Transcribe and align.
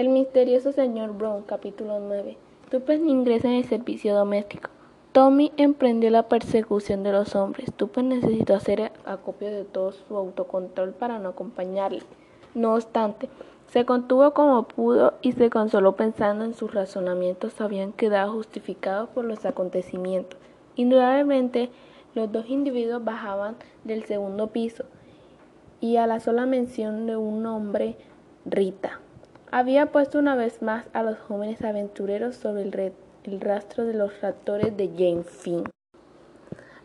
El 0.00 0.08
misterioso 0.08 0.72
señor 0.72 1.12
Brown, 1.12 1.42
capítulo 1.42 2.00
9. 2.00 2.38
Tuppen 2.70 3.06
ingresa 3.06 3.48
en 3.48 3.56
el 3.56 3.66
servicio 3.66 4.14
doméstico. 4.14 4.70
Tommy 5.12 5.52
emprendió 5.58 6.08
la 6.08 6.26
persecución 6.26 7.02
de 7.02 7.12
los 7.12 7.36
hombres. 7.36 7.70
Tuppen 7.74 8.08
necesitó 8.08 8.54
hacer 8.54 8.92
acopio 9.04 9.50
de 9.50 9.64
todo 9.66 9.92
su 9.92 10.16
autocontrol 10.16 10.94
para 10.94 11.18
no 11.18 11.28
acompañarle. 11.28 12.00
No 12.54 12.76
obstante, 12.76 13.28
se 13.68 13.84
contuvo 13.84 14.32
como 14.32 14.62
pudo 14.62 15.12
y 15.20 15.32
se 15.32 15.50
consoló 15.50 15.96
pensando 15.96 16.46
en 16.46 16.54
sus 16.54 16.72
razonamientos 16.72 17.60
habían 17.60 17.92
quedado 17.92 18.32
justificados 18.32 19.10
por 19.10 19.26
los 19.26 19.44
acontecimientos. 19.44 20.40
Indudablemente, 20.76 21.68
los 22.14 22.32
dos 22.32 22.48
individuos 22.48 23.04
bajaban 23.04 23.56
del 23.84 24.06
segundo 24.06 24.46
piso 24.46 24.86
y 25.78 25.98
a 25.98 26.06
la 26.06 26.20
sola 26.20 26.46
mención 26.46 27.04
de 27.04 27.18
un 27.18 27.42
nombre, 27.42 27.98
Rita 28.46 28.98
había 29.52 29.86
puesto 29.86 30.18
una 30.18 30.36
vez 30.36 30.62
más 30.62 30.84
a 30.92 31.02
los 31.02 31.18
jóvenes 31.18 31.62
aventureros 31.62 32.36
sobre 32.36 32.62
el, 32.62 33.40
rastro 33.40 33.84
de 33.84 33.94
los 33.94 34.20
raptores 34.20 34.76
de 34.76 34.88
Jane 34.88 35.24
Finn. 35.24 35.64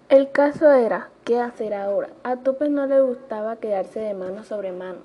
El 0.09 0.31
caso 0.31 0.71
era, 0.71 1.09
¿qué 1.23 1.39
hacer 1.39 1.73
ahora? 1.73 2.09
A 2.23 2.37
Tupe 2.37 2.69
no 2.69 2.85
le 2.87 3.01
gustaba 3.01 3.57
quedarse 3.57 3.99
de 3.99 4.13
mano 4.13 4.43
sobre 4.43 4.71
mano. 4.71 4.99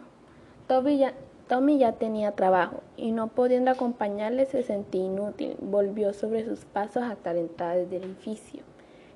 Tommy 0.66 1.78
ya 1.78 1.92
tenía 1.92 2.32
trabajo 2.32 2.82
y 2.96 3.10
no 3.10 3.28
pudiendo 3.28 3.72
acompañarle 3.72 4.46
se 4.46 4.62
sentía 4.62 5.04
inútil. 5.04 5.56
Volvió 5.60 6.12
sobre 6.12 6.44
sus 6.44 6.64
pasos 6.64 7.02
hasta 7.02 7.32
la 7.32 7.40
entrada 7.40 7.74
del 7.74 8.04
edificio. 8.04 8.62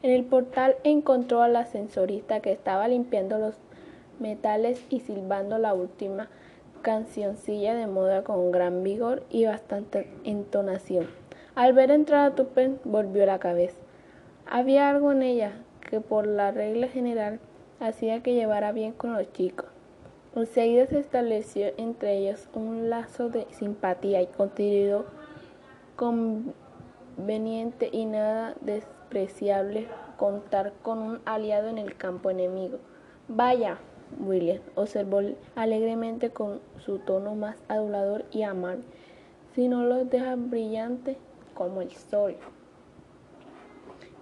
En 0.02 0.10
el 0.10 0.24
portal 0.24 0.76
encontró 0.84 1.42
al 1.42 1.56
ascensorista 1.56 2.40
que 2.40 2.52
estaba 2.52 2.88
limpiando 2.88 3.38
los 3.38 3.54
metales 4.18 4.84
y 4.90 5.00
silbando 5.00 5.58
la 5.58 5.74
última 5.74 6.28
cancioncilla 6.84 7.74
de 7.74 7.88
moda 7.88 8.22
con 8.22 8.52
gran 8.52 8.84
vigor 8.84 9.24
y 9.30 9.46
bastante 9.46 10.08
entonación. 10.22 11.08
Al 11.56 11.72
ver 11.72 11.90
entrar 11.90 12.30
a 12.30 12.34
Tupen, 12.36 12.78
volvió 12.84 13.26
la 13.26 13.40
cabeza. 13.40 13.78
Había 14.46 14.90
algo 14.90 15.10
en 15.10 15.22
ella 15.22 15.52
que 15.80 16.00
por 16.00 16.26
la 16.26 16.52
regla 16.52 16.86
general 16.88 17.40
hacía 17.80 18.22
que 18.22 18.34
llevara 18.34 18.70
bien 18.70 18.92
con 18.92 19.14
los 19.14 19.32
chicos. 19.32 19.66
Enseguida 20.36 20.86
se 20.86 20.98
estableció 20.98 21.72
entre 21.78 22.18
ellos 22.18 22.48
un 22.54 22.90
lazo 22.90 23.30
de 23.30 23.46
simpatía 23.50 24.20
y 24.20 24.26
contenido 24.26 25.06
conveniente 25.96 27.88
y 27.92 28.04
nada 28.04 28.56
despreciable 28.60 29.88
contar 30.18 30.72
con 30.82 30.98
un 30.98 31.20
aliado 31.24 31.68
en 31.68 31.78
el 31.78 31.96
campo 31.96 32.30
enemigo. 32.30 32.78
Vaya, 33.28 33.78
William, 34.18 34.60
observó 34.74 35.20
alegremente 35.54 36.30
con 36.30 36.60
su 36.84 36.98
tono 36.98 37.34
más 37.34 37.56
adulador 37.68 38.24
y 38.30 38.42
amable, 38.42 38.84
si 39.54 39.68
no 39.68 39.84
los 39.84 40.08
deja 40.10 40.36
brillante 40.36 41.16
como 41.54 41.82
el 41.82 41.92
sol. 41.92 42.36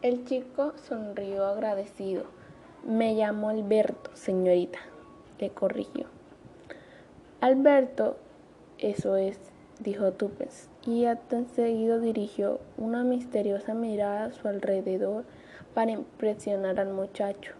El 0.02 0.24
chico 0.24 0.72
sonrió 0.88 1.46
agradecido. 1.46 2.24
Me 2.84 3.14
llamo 3.14 3.48
Alberto, 3.48 4.10
señorita, 4.14 4.80
le 5.38 5.50
corrigió. 5.50 6.06
Alberto, 7.40 8.16
eso 8.78 9.16
es, 9.16 9.38
dijo 9.78 10.12
Tupes, 10.12 10.68
y 10.84 11.04
acto 11.04 11.44
seguido 11.54 12.00
dirigió 12.00 12.58
una 12.76 13.04
misteriosa 13.04 13.74
mirada 13.74 14.24
a 14.24 14.32
su 14.32 14.48
alrededor 14.48 15.24
para 15.74 15.92
impresionar 15.92 16.80
al 16.80 16.92
muchacho. 16.92 17.52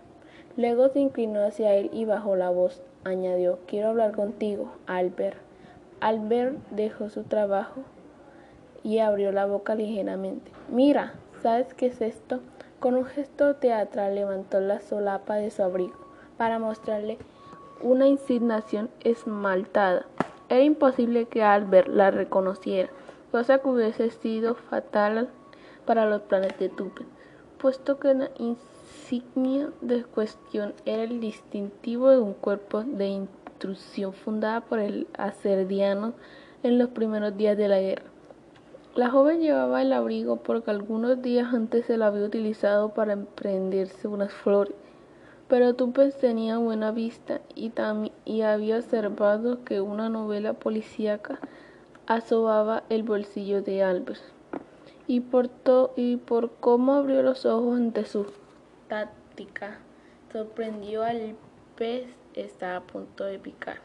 Luego 0.56 0.88
se 0.88 1.00
inclinó 1.00 1.44
hacia 1.44 1.74
él 1.74 1.88
y 1.92 2.04
bajó 2.04 2.36
la 2.36 2.50
voz. 2.50 2.82
Añadió, 3.04 3.58
quiero 3.66 3.88
hablar 3.88 4.12
contigo, 4.12 4.72
Albert. 4.86 5.38
Albert 6.00 6.56
dejó 6.70 7.08
su 7.08 7.22
trabajo 7.22 7.80
y 8.82 8.98
abrió 8.98 9.32
la 9.32 9.46
boca 9.46 9.74
ligeramente. 9.74 10.50
Mira, 10.68 11.14
¿sabes 11.42 11.72
qué 11.74 11.86
es 11.86 12.00
esto? 12.02 12.40
Con 12.80 12.94
un 12.96 13.04
gesto 13.04 13.56
teatral 13.56 14.14
levantó 14.14 14.60
la 14.60 14.80
solapa 14.80 15.36
de 15.36 15.50
su 15.50 15.62
abrigo 15.62 15.96
para 16.36 16.58
mostrarle 16.58 17.18
una 17.80 18.06
insignación 18.06 18.90
esmaltada. 19.04 20.06
Era 20.48 20.62
imposible 20.62 21.26
que 21.26 21.42
Albert 21.42 21.88
la 21.88 22.10
reconociera, 22.10 22.90
cosa 23.30 23.58
que 23.58 23.68
hubiese 23.68 24.10
sido 24.10 24.54
fatal 24.54 25.30
para 25.86 26.04
los 26.06 26.22
planes 26.22 26.58
de 26.58 26.68
Tupe, 26.68 27.04
puesto 27.58 27.98
que 27.98 28.12
la 28.12 28.30
insignia 28.92 29.70
de 29.80 30.04
cuestión 30.04 30.74
era 30.84 31.04
el 31.04 31.20
distintivo 31.20 32.10
de 32.10 32.18
un 32.18 32.34
cuerpo 32.34 32.82
de 32.82 33.08
intrusión 33.08 34.12
fundada 34.12 34.60
por 34.60 34.80
el 34.80 35.06
aserdiano 35.16 36.12
en 36.62 36.78
los 36.78 36.90
primeros 36.90 37.36
días 37.36 37.56
de 37.56 37.68
la 37.68 37.80
guerra. 37.80 38.04
La 38.94 39.08
joven 39.08 39.40
llevaba 39.40 39.80
el 39.80 39.94
abrigo 39.94 40.36
porque 40.36 40.70
algunos 40.70 41.22
días 41.22 41.54
antes 41.54 41.86
se 41.86 41.96
lo 41.96 42.04
había 42.04 42.26
utilizado 42.26 42.90
para 42.90 43.14
emprenderse 43.14 44.08
unas 44.08 44.30
flores, 44.30 44.74
pero 45.48 45.74
Tupes 45.74 46.18
tenía 46.18 46.58
buena 46.58 46.90
vista 46.90 47.40
y, 47.54 47.72
había 48.42 48.76
observado 48.76 49.64
que 49.64 49.80
una 49.80 50.10
novela 50.10 50.52
policíaca 50.52 51.40
asobaba 52.06 52.82
el 52.90 53.04
bolsillo 53.04 53.62
de 53.62 53.82
Albert. 53.82 54.20
Y 55.06 55.20
por, 55.20 55.50
y 55.96 56.16
por 56.16 56.50
cómo 56.60 56.94
abrió 56.94 57.22
los 57.22 57.44
ojos 57.44 57.76
ante 57.76 58.04
su 58.04 58.26
táctica 58.92 59.78
sorprendió 60.30 61.02
al 61.02 61.34
pez 61.76 62.04
está 62.34 62.76
a 62.76 62.82
punto 62.82 63.24
de 63.24 63.38
picar. 63.38 63.78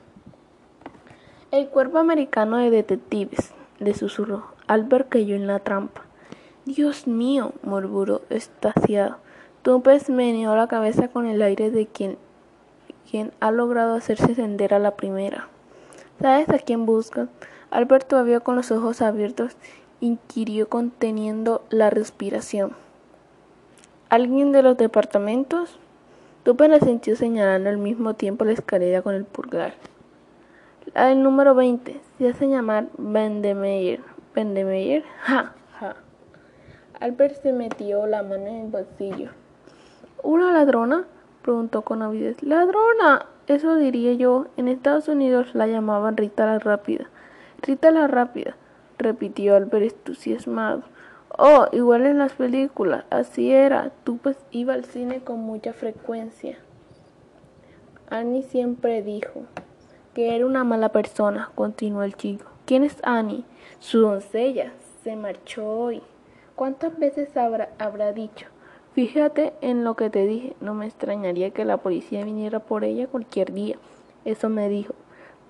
El 1.50 1.70
cuerpo 1.70 1.98
americano 1.98 2.58
de 2.58 2.70
detectives, 2.70 3.54
le 3.80 3.94
susurró. 3.94 4.48
Albert 4.68 5.08
cayó 5.08 5.38
en 5.38 5.48
la 5.48 5.60
trampa. 5.60 6.04
Dios 6.66 7.08
mío, 7.08 7.54
murmuró 7.64 8.24
estaciado. 8.30 9.16
Tumpes 9.62 10.10
meneó 10.10 10.58
la 10.58 10.68
cabeza 10.68 11.08
con 11.08 11.26
el 11.26 11.42
aire 11.42 11.72
de 11.72 11.88
quien, 11.88 12.18
quien 13.10 13.32
ha 13.40 13.52
logrado 13.52 13.94
hacerse 13.94 14.34
ascender 14.34 14.74
a 14.74 14.80
la 14.80 14.98
primera. 14.98 15.48
¿Sabes 16.20 16.50
a 16.50 16.60
quién 16.60 16.86
buscan? 16.86 17.30
Albert 17.72 18.10
todavía 18.10 18.42
con 18.42 18.58
los 18.58 18.72
ojos 18.72 19.02
abiertos 19.02 19.56
inquirió 20.02 20.68
conteniendo 20.68 21.64
la 21.70 21.90
respiración. 21.90 22.87
¿Alguien 24.10 24.54
de 24.54 24.64
los 24.64 24.78
departamentos? 24.78 25.80
Tupe 26.44 26.70
la 26.70 26.80
sintió 26.80 27.18
señalando 27.18 27.70
al 27.70 27.78
mismo 27.78 28.14
tiempo 28.14 28.46
la 28.46 28.54
escalera 28.54 29.02
con 29.02 29.14
el 29.14 29.26
pulgar. 29.26 29.74
La 30.94 31.08
del 31.08 31.22
número 31.22 31.56
20 31.56 32.00
se 32.18 32.30
hace 32.30 32.48
llamar 32.48 32.88
Vendemeyer. 32.98 34.00
¿Vendemeyer? 34.34 35.04
Ja, 35.24 35.54
ja. 35.78 35.98
Albert 37.02 37.42
se 37.42 37.52
metió 37.52 38.08
la 38.08 38.24
mano 38.24 38.48
en 38.48 38.56
el 38.56 38.68
bolsillo. 38.68 39.32
¿Una 40.24 40.54
ladrona? 40.54 41.06
preguntó 41.42 41.82
con 41.82 42.02
avidez. 42.02 42.42
¡Ladrona! 42.42 43.26
Eso 43.48 43.76
diría 43.76 44.14
yo. 44.14 44.48
En 44.56 44.70
Estados 44.70 45.10
Unidos 45.10 45.54
la 45.54 45.68
llamaban 45.68 46.16
Rita 46.16 46.46
la 46.46 46.60
Rápida. 46.60 47.10
Rita 47.62 47.92
la 47.92 48.08
Rápida, 48.08 48.56
repitió 48.98 49.58
Albert 49.58 49.92
entusiasmado. 49.98 50.84
Oh, 51.40 51.68
igual 51.72 52.08
en 52.08 52.18
las 52.18 52.34
películas, 52.34 53.06
así 53.12 53.52
era. 53.52 53.92
Tú 54.04 54.18
pues 54.18 54.38
iba 54.50 54.74
al 54.74 54.86
cine 54.86 55.20
con 55.24 55.40
mucha 55.40 55.72
frecuencia. 55.72 56.58
Annie 58.10 58.42
siempre 58.42 59.04
dijo 59.04 59.44
que 60.16 60.36
era 60.36 60.48
una 60.48 60.64
mala 60.64 60.90
persona, 60.90 61.52
continuó 61.54 62.02
el 62.02 62.16
chico. 62.16 62.50
¿Quién 62.66 62.84
es 62.84 62.98
Annie? 63.04 63.46
Su 63.78 64.00
doncella. 64.00 64.74
Se 65.04 65.16
marchó 65.16 65.70
hoy. 65.70 66.02
¿Cuántas 66.56 66.98
veces 66.98 67.38
habrá, 67.38 67.70
habrá 67.78 68.14
dicho? 68.14 68.48
Fíjate 68.94 69.54
en 69.62 69.84
lo 69.84 69.96
que 69.96 70.10
te 70.10 70.26
dije. 70.26 70.56
No 70.60 70.74
me 70.74 70.88
extrañaría 70.88 71.52
que 71.52 71.66
la 71.66 71.78
policía 71.78 72.26
viniera 72.26 72.62
por 72.62 72.84
ella 72.84 73.06
cualquier 73.06 73.54
día. 73.54 73.78
Eso 74.26 74.50
me 74.50 74.70
dijo. 74.70 74.96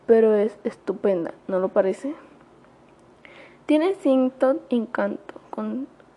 Pero 0.06 0.36
es 0.36 0.60
estupenda, 0.66 1.34
¿no 1.48 1.60
lo 1.60 1.70
parece? 1.70 2.14
Tiene 3.66 3.94
cierto 3.96 4.60
encanto 4.70 5.47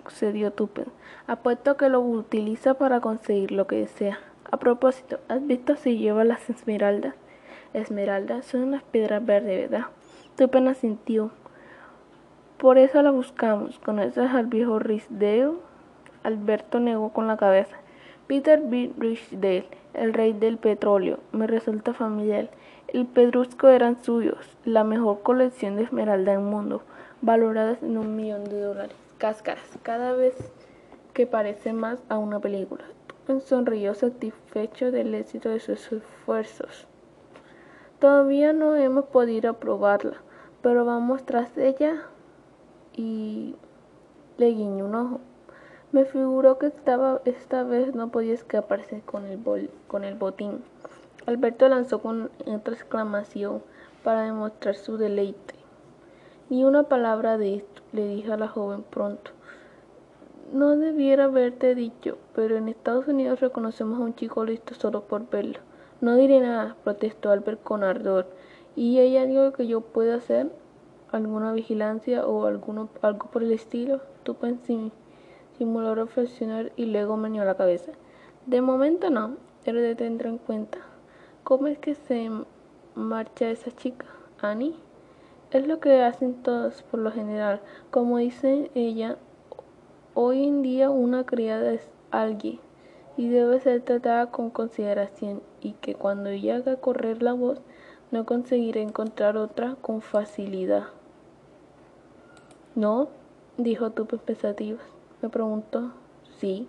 concedió 0.05 0.53
Tupen. 0.53 0.87
Apuesto 1.27 1.77
que 1.77 1.89
lo 1.89 2.01
utiliza 2.01 2.75
para 2.75 3.01
conseguir 3.01 3.53
lo 3.53 3.67
que 3.67 3.77
desea. 3.77 4.19
A 4.51 4.59
propósito, 4.59 5.19
¿has 5.29 5.47
visto 5.47 5.77
si 5.77 5.99
lleva 5.99 6.25
las 6.25 6.51
esmeraldas? 6.51 7.15
Esmeraldas 7.73 8.45
son 8.45 8.65
unas 8.65 8.83
piedras 8.83 9.25
verdes, 9.25 9.71
¿verdad? 9.71 9.87
Tupen 10.37 10.69
asintió. 10.69 11.31
Por 12.59 12.77
eso 12.77 13.01
la 13.03 13.11
buscamos. 13.11 13.79
¿Conoces 13.79 14.31
al 14.31 14.47
viejo 14.47 14.79
Risdale? 14.79 15.53
Alberto 16.23 16.81
negó 16.81 17.11
con 17.13 17.27
la 17.27 17.39
cabeza. 17.39 17.77
Peter 18.27 18.61
B. 18.63 18.93
Risdale, 18.99 19.67
el 19.95 20.13
rey 20.13 20.33
del 20.33 20.59
petróleo. 20.59 21.19
Me 21.33 21.47
resulta 21.47 21.95
familiar. 21.95 22.51
El 22.89 23.07
pedrusco 23.07 23.69
eran 23.69 24.03
suyos, 24.03 24.59
la 24.65 24.85
mejor 24.85 25.23
colección 25.23 25.77
de 25.77 25.85
esmeralda 25.85 26.33
del 26.33 26.41
mundo, 26.41 26.83
valoradas 27.23 27.81
en 27.83 27.97
un 27.97 28.17
millón 28.17 28.45
de 28.45 28.61
dólares 28.61 29.10
cáscaras, 29.21 29.79
cada 29.83 30.15
vez 30.15 30.35
que 31.13 31.27
parece 31.27 31.73
más 31.75 32.03
a 32.09 32.19
una 32.19 32.41
película. 32.41 32.85
Sonrió 33.45 33.95
satisfecho 33.95 34.91
del 34.91 35.15
éxito 35.15 35.51
de 35.51 35.61
sus 35.61 35.93
esfuerzos. 35.93 36.89
Todavía 38.01 38.53
no 38.53 38.75
hemos 38.75 39.05
podido 39.05 39.55
probarla, 39.55 40.17
pero 40.63 40.85
vamos 40.85 41.25
tras 41.25 41.57
ella 41.59 42.03
y 42.97 43.55
le 44.39 44.49
guiñó 44.49 44.87
un 44.87 44.95
ojo. 44.95 45.21
Me 45.93 46.07
figuró 46.07 46.59
que 46.59 46.67
estaba, 46.67 47.21
esta 47.27 47.63
vez 47.63 47.95
no 47.95 48.11
podía 48.11 48.33
escaparse 48.33 49.03
con 49.03 49.27
el, 49.27 49.71
con 49.87 50.03
el 50.03 50.15
botín. 50.15 50.65
Alberto 51.27 51.69
lanzó 51.69 52.01
con 52.01 52.31
otra 52.47 52.75
exclamación 52.75 53.63
para 54.03 54.23
demostrar 54.23 54.77
su 54.77 54.97
deleite. 54.97 55.55
Ni 56.49 56.65
una 56.65 56.85
palabra 56.85 57.37
de 57.37 57.55
le 57.93 58.07
dije 58.07 58.33
a 58.33 58.37
la 58.37 58.49
joven 58.49 58.83
pronto. 58.83 59.33
No 60.53 60.77
debiera 60.77 61.25
haberte 61.25 61.75
dicho, 61.75 62.19
pero 62.35 62.57
en 62.57 62.69
Estados 62.69 63.07
Unidos 63.09 63.41
reconocemos 63.41 64.01
a 64.01 64.03
un 64.03 64.15
chico 64.15 64.45
listo 64.45 64.75
solo 64.75 65.03
por 65.03 65.29
verlo. 65.31 65.61
No 66.01 66.17
diré 66.17 66.41
nada, 66.41 66.77
protestó 66.83 67.31
Albert 67.31 67.63
con 67.63 67.85
ardor. 67.85 68.27
¿Y 68.75 68.99
hay 68.99 69.17
algo 69.17 69.53
que 69.53 69.67
yo 69.67 69.81
pueda 69.81 70.17
hacer? 70.17 70.51
¿Alguna 71.13 71.53
vigilancia 71.53 72.27
o 72.27 72.47
alguno, 72.47 72.89
algo 73.03 73.31
por 73.31 73.43
el 73.43 73.53
estilo? 73.53 74.01
Tú 74.23 74.35
pensé 74.35 74.91
simuló 75.61 75.95
reflexionar 75.95 76.73
y 76.77 76.87
luego 76.87 77.19
meneó 77.19 77.45
la 77.45 77.55
cabeza. 77.55 77.93
De 78.47 78.63
momento 78.63 79.11
no, 79.11 79.37
pero 79.63 79.79
te 79.81 79.95
tendré 79.95 80.31
en 80.31 80.39
cuenta. 80.39 80.79
¿Cómo 81.45 81.67
es 81.67 81.79
que 81.79 81.95
se 81.95 82.31
marcha 82.95 83.51
esa 83.51 83.71
chica, 83.71 84.07
Annie? 84.41 84.75
Es 85.53 85.67
lo 85.67 85.81
que 85.81 86.03
hacen 86.05 86.35
todos 86.45 86.85
por 86.85 87.01
lo 87.01 87.11
general. 87.11 87.61
Como 87.91 88.19
dice 88.19 88.71
ella, 88.77 89.17
hoy 90.15 90.47
en 90.47 90.63
día 90.63 90.91
una 90.91 91.27
criada 91.27 91.73
es 91.73 91.91
alguien 92.13 92.61
y 93.17 93.29
debe 93.29 93.59
ser 93.59 93.83
tratada 93.83 94.31
con 94.31 94.51
consideración 94.51 95.43
y 95.61 95.73
que 95.73 95.97
cuando 95.97 96.31
ella 96.31 96.57
haga 96.57 96.77
correr 96.77 97.21
la 97.21 97.33
voz 97.33 97.61
no 98.13 98.25
conseguirá 98.27 98.81
encontrar 98.81 99.37
otra 99.37 99.75
con 99.83 100.03
facilidad. 100.03 100.85
No, 102.77 103.09
dijo 103.57 103.91
Tupe 103.91 104.19
pensativa. 104.19 104.79
Me 105.21 105.29
preguntó. 105.31 105.91
Sí. 106.39 106.69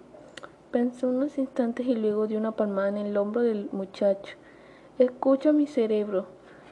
Pensó 0.72 1.10
unos 1.10 1.38
instantes 1.38 1.86
y 1.86 1.96
luego 1.96 2.26
dio 2.26 2.40
una 2.40 2.54
palmada 2.54 2.90
en 2.90 2.98
el 2.98 3.16
hombro 3.18 3.42
del 3.42 3.70
muchacho. 3.72 4.38
Escucha 4.98 5.52
mi 5.52 5.68
cerebro. 5.68 6.26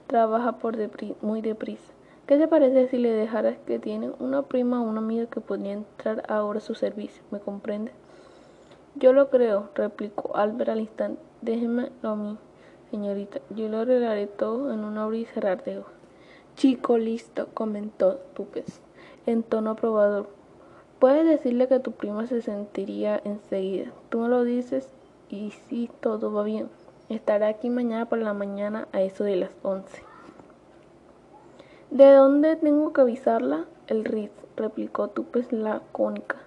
Trabaja 0.07 0.57
por 0.57 0.75
muy 1.21 1.41
deprisa. 1.41 1.98
¿Qué 2.29 2.37
te 2.37 2.47
parece 2.47 2.87
si 2.89 2.99
le 2.99 3.11
dejaras 3.11 3.57
que 3.65 3.79
tiene 3.79 4.11
una 4.19 4.43
prima 4.43 4.79
o 4.79 4.83
una 4.83 4.99
amiga 4.99 5.25
que 5.25 5.41
podría 5.41 5.73
entrar 5.73 6.23
ahora 6.29 6.59
a 6.59 6.61
su 6.61 6.75
servicio? 6.75 7.23
¿Me 7.31 7.39
comprende? 7.39 7.91
Yo 8.93 9.13
lo 9.13 9.31
creo, 9.31 9.71
replicó 9.73 10.37
Albert 10.37 10.69
al 10.69 10.81
instante. 10.81 11.19
Déjemelo 11.41 11.89
a 12.03 12.15
mí, 12.15 12.37
señorita. 12.91 13.39
Yo 13.49 13.67
lo 13.67 13.79
arreglaré 13.79 14.27
todo 14.27 14.71
en 14.71 14.83
un 14.83 14.99
abrir 14.99 15.21
y 15.21 15.25
cerrar 15.25 15.63
de 15.63 15.79
ojos. 15.79 15.91
Chico 16.55 16.99
listo, 16.99 17.47
comentó 17.55 18.17
Tupes, 18.35 18.79
en 19.25 19.41
tono 19.41 19.71
aprobador. 19.71 20.29
Puedes 20.99 21.25
decirle 21.25 21.67
que 21.67 21.79
tu 21.79 21.93
prima 21.93 22.27
se 22.27 22.43
sentiría 22.43 23.19
enseguida. 23.25 23.91
Tú 24.09 24.19
me 24.19 24.29
lo 24.29 24.43
dices 24.43 24.87
y 25.29 25.49
si 25.67 25.89
todo 25.99 26.31
va 26.31 26.43
bien. 26.43 26.69
Estará 27.09 27.47
aquí 27.47 27.71
mañana 27.71 28.07
por 28.07 28.19
la 28.19 28.35
mañana 28.35 28.87
a 28.91 29.01
eso 29.01 29.23
de 29.23 29.35
las 29.35 29.49
once. 29.63 30.08
¿De 31.91 32.13
dónde 32.13 32.55
tengo 32.55 32.93
que 32.93 33.01
avisarla? 33.01 33.65
El 33.87 34.05
Ritz, 34.05 34.31
replicó 34.55 35.07
Tupes 35.07 35.51
lacónica. 35.51 36.37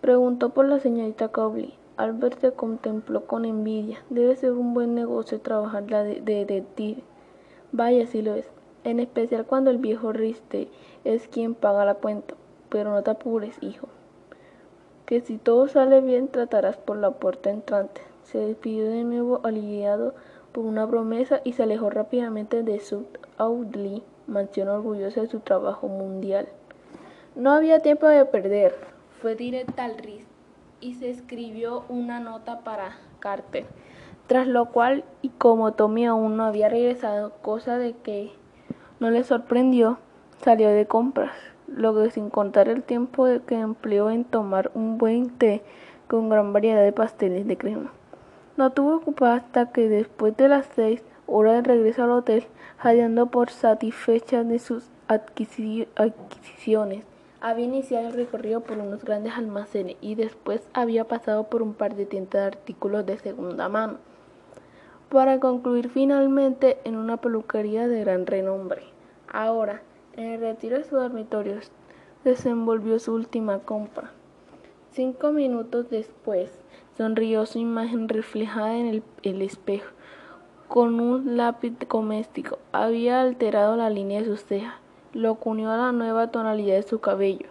Preguntó 0.00 0.50
por 0.50 0.66
la 0.66 0.80
señorita 0.80 1.28
Cobley. 1.28 1.74
Albert 1.96 2.38
se 2.40 2.52
contempló 2.52 3.26
con 3.26 3.44
envidia. 3.44 3.98
Debe 4.10 4.36
ser 4.36 4.52
un 4.52 4.74
buen 4.74 4.94
negocio 4.94 5.40
trabajar 5.40 5.84
de, 5.84 6.20
detective. 6.22 7.02
Vaya, 7.72 8.06
si 8.06 8.22
lo 8.22 8.34
es. 8.34 8.48
En 8.84 9.00
especial 9.00 9.46
cuando 9.46 9.70
el 9.70 9.78
viejo 9.78 10.12
Riste 10.12 10.68
es 11.04 11.28
quien 11.28 11.54
paga 11.54 11.84
la 11.84 11.94
cuenta. 11.94 12.34
Pero 12.68 12.90
no 12.90 13.02
te 13.02 13.10
apures, 13.10 13.56
hijo 13.62 13.88
que 15.06 15.20
si 15.20 15.38
todo 15.38 15.68
sale 15.68 16.00
bien 16.00 16.28
tratarás 16.28 16.76
por 16.76 16.96
la 16.96 17.12
puerta 17.12 17.50
entrante. 17.50 18.02
Se 18.24 18.38
despidió 18.38 18.90
de 18.90 19.04
nuevo 19.04 19.40
aliviado 19.44 20.14
por 20.50 20.64
una 20.66 20.86
promesa 20.86 21.40
y 21.44 21.52
se 21.52 21.62
alejó 21.62 21.90
rápidamente 21.90 22.64
de 22.64 22.80
South 22.80 23.18
Audley, 23.38 24.02
mansión 24.26 24.68
orgullosa 24.68 25.22
de 25.22 25.28
su 25.28 25.40
trabajo 25.40 25.88
mundial. 25.88 26.48
No 27.34 27.52
había 27.52 27.80
tiempo 27.80 28.06
de 28.06 28.24
perder. 28.24 28.74
Fue 29.20 29.34
directa 29.34 29.84
al 29.84 29.98
RIS 29.98 30.24
y 30.80 30.94
se 30.94 31.10
escribió 31.10 31.84
una 31.88 32.20
nota 32.20 32.60
para 32.60 32.96
Carter, 33.18 33.66
tras 34.26 34.46
lo 34.46 34.66
cual, 34.66 35.04
y 35.22 35.30
como 35.30 35.72
Tommy 35.72 36.06
aún 36.06 36.36
no 36.36 36.44
había 36.44 36.68
regresado, 36.68 37.32
cosa 37.42 37.78
de 37.78 37.94
que 37.94 38.32
no 39.00 39.10
le 39.10 39.24
sorprendió, 39.24 39.98
salió 40.42 40.68
de 40.68 40.86
compras 40.86 41.32
lo 41.66 41.94
que 41.94 42.10
sin 42.10 42.30
contar 42.30 42.68
el 42.68 42.82
tiempo 42.82 43.26
que 43.46 43.58
empleó 43.58 44.10
en 44.10 44.24
tomar 44.24 44.70
un 44.74 44.98
buen 44.98 45.30
té 45.30 45.62
con 46.08 46.28
gran 46.28 46.52
variedad 46.52 46.82
de 46.82 46.92
pasteles 46.92 47.46
de 47.46 47.56
crema. 47.56 47.92
No 48.56 48.70
tuvo 48.70 48.96
ocupada 48.96 49.36
hasta 49.36 49.72
que 49.72 49.88
después 49.88 50.36
de 50.36 50.48
las 50.48 50.66
seis 50.74 51.02
horas 51.26 51.54
de 51.54 51.74
regreso 51.74 52.04
al 52.04 52.12
hotel, 52.12 52.46
jadeando 52.78 53.26
por 53.26 53.50
satisfecha 53.50 54.44
de 54.44 54.58
sus 54.58 54.84
adquisiciones, 55.08 57.04
había 57.40 57.64
iniciado 57.66 58.08
el 58.08 58.14
recorrido 58.14 58.60
por 58.60 58.78
unos 58.78 59.04
grandes 59.04 59.34
almacenes 59.34 59.96
y 60.00 60.14
después 60.14 60.62
había 60.72 61.04
pasado 61.04 61.44
por 61.44 61.62
un 61.62 61.74
par 61.74 61.94
de 61.94 62.06
tiendas 62.06 62.32
de 62.32 62.46
artículos 62.46 63.06
de 63.06 63.18
segunda 63.18 63.68
mano, 63.68 63.98
para 65.10 65.38
concluir 65.38 65.90
finalmente 65.90 66.78
en 66.84 66.96
una 66.96 67.18
peluquería 67.18 67.86
de 67.88 68.00
gran 68.00 68.26
renombre. 68.26 68.82
Ahora, 69.28 69.82
en 70.16 70.24
el 70.32 70.40
retiro 70.40 70.78
de 70.78 70.84
su 70.84 70.96
dormitorio 70.96 71.56
desenvolvió 72.24 72.98
su 72.98 73.12
última 73.14 73.60
compra. 73.60 74.10
Cinco 74.92 75.30
minutos 75.30 75.90
después, 75.90 76.50
sonrió 76.96 77.44
su 77.44 77.58
imagen 77.58 78.08
reflejada 78.08 78.76
en 78.76 79.02
el, 79.22 79.42
espejo. 79.42 79.92
Con 80.68 80.98
un 80.98 81.36
lápiz 81.36 81.74
doméstico 81.88 82.58
había 82.72 83.20
alterado 83.20 83.76
la 83.76 83.88
línea 83.88 84.20
de 84.20 84.26
sus 84.26 84.44
cejas, 84.44 84.74
lo 85.12 85.36
cunió 85.36 85.70
a 85.70 85.76
la 85.76 85.92
nueva 85.92 86.32
tonalidad 86.32 86.74
de 86.74 86.82
su 86.82 86.98
cabello. 86.98 87.46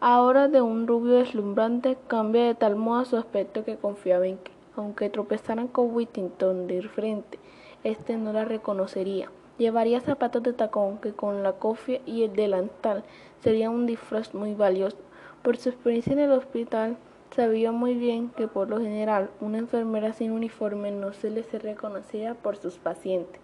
Ahora 0.00 0.48
de 0.48 0.60
un 0.60 0.86
rubio 0.86 1.14
deslumbrante 1.14 1.96
cambia 2.08 2.44
de 2.44 2.54
tal 2.54 2.76
modo 2.76 3.06
su 3.06 3.16
aspecto 3.16 3.64
que 3.64 3.78
confiaba 3.78 4.26
en 4.26 4.36
que, 4.36 4.52
aunque 4.76 5.08
tropezaran 5.08 5.66
con 5.66 5.94
Whittington 5.94 6.66
de 6.66 6.82
frente, 6.82 7.38
éste 7.84 8.18
no 8.18 8.34
la 8.34 8.44
reconocería. 8.44 9.30
Llevaría 9.56 10.00
zapatos 10.00 10.42
de 10.42 10.52
tacón 10.52 10.98
que 10.98 11.12
con 11.14 11.42
la 11.42 11.54
cofia 11.54 12.00
y 12.04 12.24
el 12.24 12.34
delantal 12.34 13.02
sería 13.40 13.70
un 13.70 13.86
disfraz 13.86 14.34
muy 14.34 14.54
valioso. 14.54 14.98
Por 15.42 15.56
su 15.56 15.70
experiencia 15.70 16.12
en 16.12 16.18
el 16.18 16.32
hospital, 16.32 16.98
sabía 17.34 17.72
muy 17.72 17.94
bien 17.94 18.30
que 18.30 18.48
por 18.48 18.68
lo 18.68 18.80
general 18.80 19.30
una 19.40 19.58
enfermera 19.58 20.12
sin 20.12 20.32
uniforme 20.32 20.90
no 20.90 21.12
se 21.12 21.30
les 21.30 21.50
reconocía 21.62 22.34
por 22.34 22.56
sus 22.56 22.78
pacientes. 22.78 23.40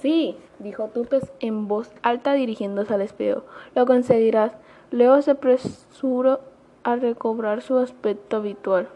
Sí, 0.00 0.36
dijo 0.58 0.88
Tupes 0.88 1.32
en 1.40 1.66
voz 1.66 1.90
alta 2.02 2.32
dirigiéndose 2.32 2.94
al 2.94 3.02
espejo. 3.02 3.44
Lo 3.74 3.84
concederás. 3.86 4.52
Luego 4.90 5.20
se 5.22 5.32
apresuró 5.32 6.40
a 6.84 6.96
recobrar 6.96 7.62
su 7.62 7.76
aspecto 7.78 8.36
habitual. 8.36 8.88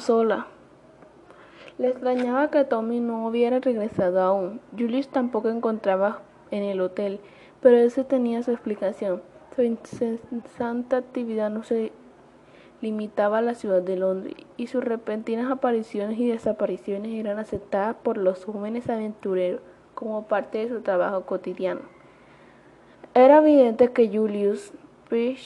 sola. 0.00 0.46
Le 1.78 1.88
extrañaba 1.88 2.50
que 2.50 2.64
Tommy 2.64 3.00
no 3.00 3.26
hubiera 3.26 3.60
regresado 3.60 4.20
aún. 4.22 4.60
Julius 4.72 5.08
tampoco 5.08 5.50
encontraba 5.50 6.22
en 6.50 6.62
el 6.62 6.80
hotel, 6.80 7.20
pero 7.60 7.76
ese 7.76 8.04
tenía 8.04 8.42
su 8.42 8.52
explicación. 8.52 9.22
Su 9.54 9.62
incesante 9.62 10.96
actividad 10.96 11.50
no 11.50 11.62
se 11.62 11.92
limitaba 12.86 13.38
a 13.38 13.42
la 13.42 13.56
ciudad 13.56 13.82
de 13.82 13.96
Londres 13.96 14.34
y 14.56 14.68
sus 14.68 14.84
repentinas 14.84 15.50
apariciones 15.50 16.18
y 16.20 16.28
desapariciones 16.28 17.12
eran 17.14 17.40
aceptadas 17.40 17.96
por 17.96 18.16
los 18.16 18.44
jóvenes 18.44 18.88
aventureros 18.88 19.60
como 19.96 20.28
parte 20.28 20.58
de 20.58 20.68
su 20.68 20.82
trabajo 20.82 21.22
cotidiano. 21.22 21.80
Era 23.14 23.38
evidente 23.38 23.90
que 23.90 24.08
Julius 24.08 24.72
P. 25.08 25.36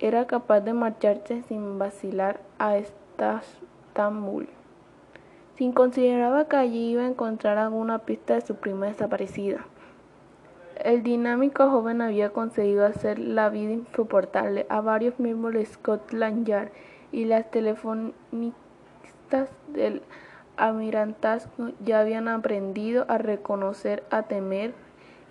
era 0.00 0.26
capaz 0.26 0.60
de 0.60 0.74
marcharse 0.74 1.42
sin 1.44 1.78
vacilar 1.78 2.40
a 2.58 2.76
Estambul 2.76 4.48
sin 5.56 5.72
consideraba 5.72 6.46
que 6.46 6.56
allí 6.56 6.90
iba 6.90 7.02
a 7.02 7.08
encontrar 7.08 7.58
alguna 7.58 8.00
pista 8.00 8.34
de 8.34 8.40
su 8.40 8.56
prima 8.56 8.86
desaparecida. 8.86 9.64
El 10.76 11.02
dinámico 11.02 11.70
joven 11.70 12.00
había 12.00 12.30
conseguido 12.30 12.84
hacer 12.84 13.18
la 13.18 13.48
vida 13.48 13.72
insoportable 13.72 14.66
a 14.68 14.80
varios 14.80 15.18
miembros 15.20 15.54
de 15.54 15.66
Scotland 15.66 16.46
Yard 16.46 16.70
y 17.12 17.26
las 17.26 17.50
telefonistas 17.50 18.54
del 19.68 20.02
almirantazgo 20.56 21.70
ya 21.84 22.00
habían 22.00 22.28
aprendido 22.28 23.06
a 23.08 23.18
reconocer, 23.18 24.02
a 24.10 24.22
temer 24.24 24.74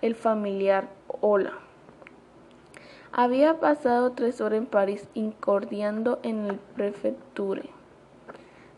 el 0.02 0.14
familiar 0.14 0.88
hola. 1.20 1.52
Había 3.12 3.60
pasado 3.60 4.12
tres 4.12 4.40
horas 4.40 4.58
en 4.58 4.66
París 4.66 5.08
incordiando 5.14 6.18
en 6.22 6.46
el 6.46 6.56
prefecture 6.74 7.70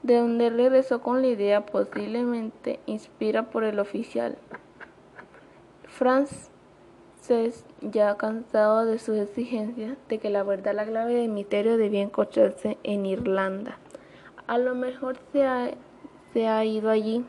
de 0.03 0.19
donde 0.19 0.51
regresó 0.51 1.01
con 1.01 1.23
la 1.23 1.29
idea 1.29 1.65
posiblemente 1.67 2.79
inspirada 2.87 3.51
por 3.51 3.65
el 3.65 3.81
oficial 3.81 4.37
Franz 5.89 6.51
Ya 7.81 8.17
cansado 8.17 8.85
de 8.85 9.01
sus 9.01 9.17
exigencias 9.17 9.97
de 10.09 10.19
que 10.19 10.31
la 10.31 10.45
verdad, 10.45 10.75
la 10.75 10.87
clave 10.87 11.15
del 11.15 11.29
misterio 11.29 11.77
debía 11.77 12.03
encontrarse 12.03 12.79
en 12.85 13.05
Irlanda. 13.05 13.79
A 14.47 14.59
lo 14.59 14.77
mejor 14.77 15.17
se 15.33 15.45
ha, 15.45 15.73
se 16.33 16.47
ha 16.47 16.65
ido 16.65 16.89
allí, 16.89 17.25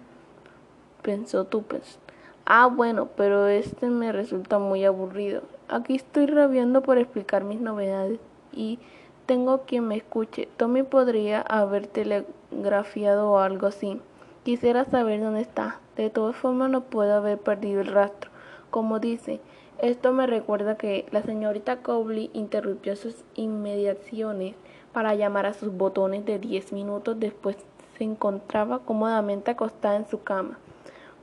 pensó 1.02 1.46
Tupes. 1.46 1.98
Ah, 2.46 2.68
bueno, 2.68 3.10
pero 3.18 3.48
este 3.48 3.90
me 3.90 4.12
resulta 4.12 4.60
muy 4.60 4.86
aburrido. 4.86 5.42
Aquí 5.68 5.96
estoy 5.96 6.28
rabiando 6.28 6.84
por 6.84 7.00
explicar 7.00 7.44
mis 7.44 7.60
novedades 7.60 8.20
y 8.54 8.78
tengo 9.26 9.64
quien 9.64 9.88
me 9.88 9.98
escuche. 9.98 10.48
Tommy 10.58 10.84
podría 10.84 11.42
haber 11.42 11.88
telegrafiado 11.88 13.32
o 13.32 13.40
algo 13.40 13.66
así. 13.66 14.00
Quisiera 14.44 14.86
saber 14.86 15.22
dónde 15.22 15.42
está. 15.42 15.80
De 15.96 16.12
todas 16.12 16.36
formas 16.36 16.70
no 16.70 16.82
puedo 16.82 17.16
haber 17.16 17.40
perdido 17.40 17.82
el 17.82 17.88
rastro. 17.88 18.30
Como 18.70 19.00
dice, 19.00 19.42
esto 19.80 20.14
me 20.14 20.28
recuerda 20.28 20.78
que 20.78 21.06
la 21.12 21.22
señorita 21.22 21.78
Cowley 21.78 22.30
interrumpió 22.34 22.96
sus 22.96 23.24
inmediaciones 23.36 24.56
para 24.92 25.14
llamar 25.16 25.46
a 25.46 25.54
sus 25.54 25.72
botones 25.72 26.26
de 26.26 26.40
diez 26.40 26.74
minutos 26.74 27.20
después 27.20 27.58
se 27.98 28.04
encontraba 28.04 28.80
cómodamente 28.80 29.52
acostada 29.52 29.96
en 29.96 30.08
su 30.08 30.24
cama, 30.24 30.58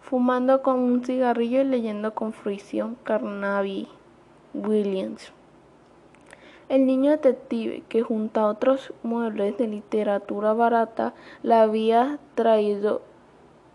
fumando 0.00 0.62
con 0.62 0.78
un 0.80 1.04
cigarrillo 1.04 1.60
y 1.62 1.64
leyendo 1.64 2.14
con 2.14 2.32
fruición 2.32 2.96
Carnaby 3.04 3.88
Williams. 4.54 5.32
El 6.68 6.86
niño 6.86 7.10
detective, 7.10 7.82
que 7.88 8.02
junto 8.02 8.40
a 8.40 8.46
otros 8.46 8.92
muebles 9.02 9.58
de 9.58 9.68
literatura 9.68 10.52
barata 10.52 11.14
le 11.42 11.54
había 11.54 12.18
traído 12.34 13.02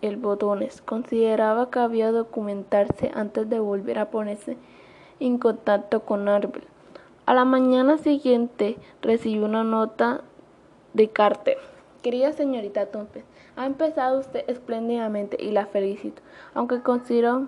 el 0.01 0.17
botones, 0.17 0.81
consideraba 0.81 1.69
que 1.69 1.79
había 1.79 2.11
documentarse 2.11 3.11
antes 3.13 3.49
de 3.49 3.59
volver 3.59 3.99
a 3.99 4.09
ponerse 4.09 4.57
en 5.19 5.37
contacto 5.37 6.01
con 6.01 6.27
Arbel. 6.27 6.63
A 7.25 7.33
la 7.33 7.45
mañana 7.45 7.97
siguiente 7.97 8.77
recibió 9.01 9.45
una 9.45 9.63
nota 9.63 10.21
de 10.93 11.09
Carter. 11.09 11.57
Querida 12.01 12.31
señorita 12.31 12.87
Tumpes, 12.87 13.25
ha 13.55 13.65
empezado 13.65 14.19
usted 14.19 14.45
espléndidamente 14.47 15.37
y 15.39 15.51
la 15.51 15.65
felicito, 15.65 16.21
aunque 16.53 16.81
considero, 16.81 17.47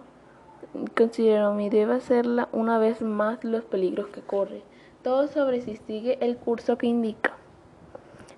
considero 0.95 1.53
mi 1.53 1.69
debe 1.69 1.95
hacerla 1.95 2.49
una 2.51 2.77
vez 2.77 3.01
más 3.01 3.43
los 3.43 3.63
peligros 3.63 4.07
que 4.07 4.21
corre. 4.21 4.61
Todo 5.03 5.27
sobre 5.27 5.61
si 5.61 5.77
sigue 5.77 6.17
el 6.21 6.37
curso 6.37 6.77
que 6.77 6.87
indica. 6.87 7.33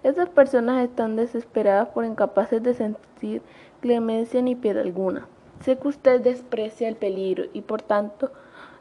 Esas 0.04 0.30
personas 0.30 0.84
están 0.84 1.16
desesperadas 1.16 1.90
por 1.90 2.06
incapaces 2.06 2.62
de 2.62 2.74
sentir 2.74 3.42
clemencia 3.82 4.42
ni 4.42 4.56
piedad 4.56 4.84
alguna. 4.84 5.28
Sé 5.62 5.78
que 5.78 5.88
usted 5.88 6.22
desprecia 6.22 6.88
el 6.88 6.96
peligro 6.96 7.46
y 7.54 7.62
por 7.62 7.82
tanto 7.82 8.32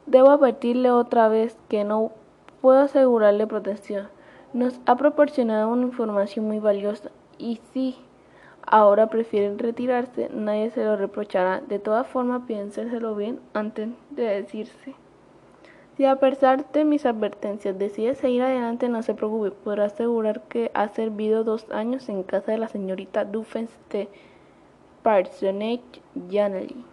debo 0.05 0.29
advertirle 0.29 0.91
otra 0.91 1.27
vez 1.27 1.57
que 1.69 1.83
no 1.83 2.11
puedo 2.61 2.79
asegurarle 2.79 3.47
protección. 3.47 4.07
Nos 4.53 4.79
ha 4.85 4.95
proporcionado 4.95 5.69
una 5.69 5.83
información 5.83 6.45
muy 6.45 6.59
valiosa 6.59 7.09
y 7.37 7.59
si 7.73 7.97
ahora 8.65 9.07
prefieren 9.07 9.59
retirarse, 9.59 10.29
nadie 10.33 10.71
se 10.71 10.83
lo 10.83 10.95
reprochará. 10.95 11.61
De 11.61 11.79
todas 11.79 12.07
formas, 12.07 12.43
piénsenselo 12.47 13.15
bien 13.15 13.39
antes 13.53 13.89
de 14.11 14.23
decirse. 14.23 14.95
Si 15.97 16.05
a 16.05 16.15
pesar 16.15 16.71
de 16.71 16.85
mis 16.85 17.05
advertencias 17.05 17.77
decide 17.77 18.15
seguir 18.15 18.41
adelante, 18.41 18.89
no 18.89 19.03
se 19.03 19.13
preocupe, 19.13 19.51
podrá 19.51 19.85
asegurar 19.85 20.41
que 20.41 20.71
ha 20.73 20.87
servido 20.89 21.43
dos 21.43 21.69
años 21.69 22.09
en 22.09 22.23
casa 22.23 22.51
de 22.51 22.57
la 22.57 22.67
señorita 22.67 23.25
Duffens 23.25 23.69
de 23.91 24.09
Parsonage 25.03 26.01
Janely. 26.31 26.83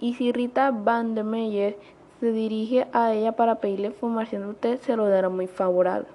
Y 0.00 0.14
si 0.14 0.32
Rita 0.32 0.70
Van 0.70 1.14
der 1.14 1.24
Meyer 1.24 1.78
se 2.20 2.32
dirige 2.32 2.86
a 2.92 3.12
ella 3.12 3.32
para 3.32 3.56
pedirle 3.56 3.88
información 3.88 4.44
usted, 4.44 4.80
se 4.80 4.96
lo 4.96 5.06
dará 5.08 5.28
muy 5.28 5.46
favorable. 5.46 6.08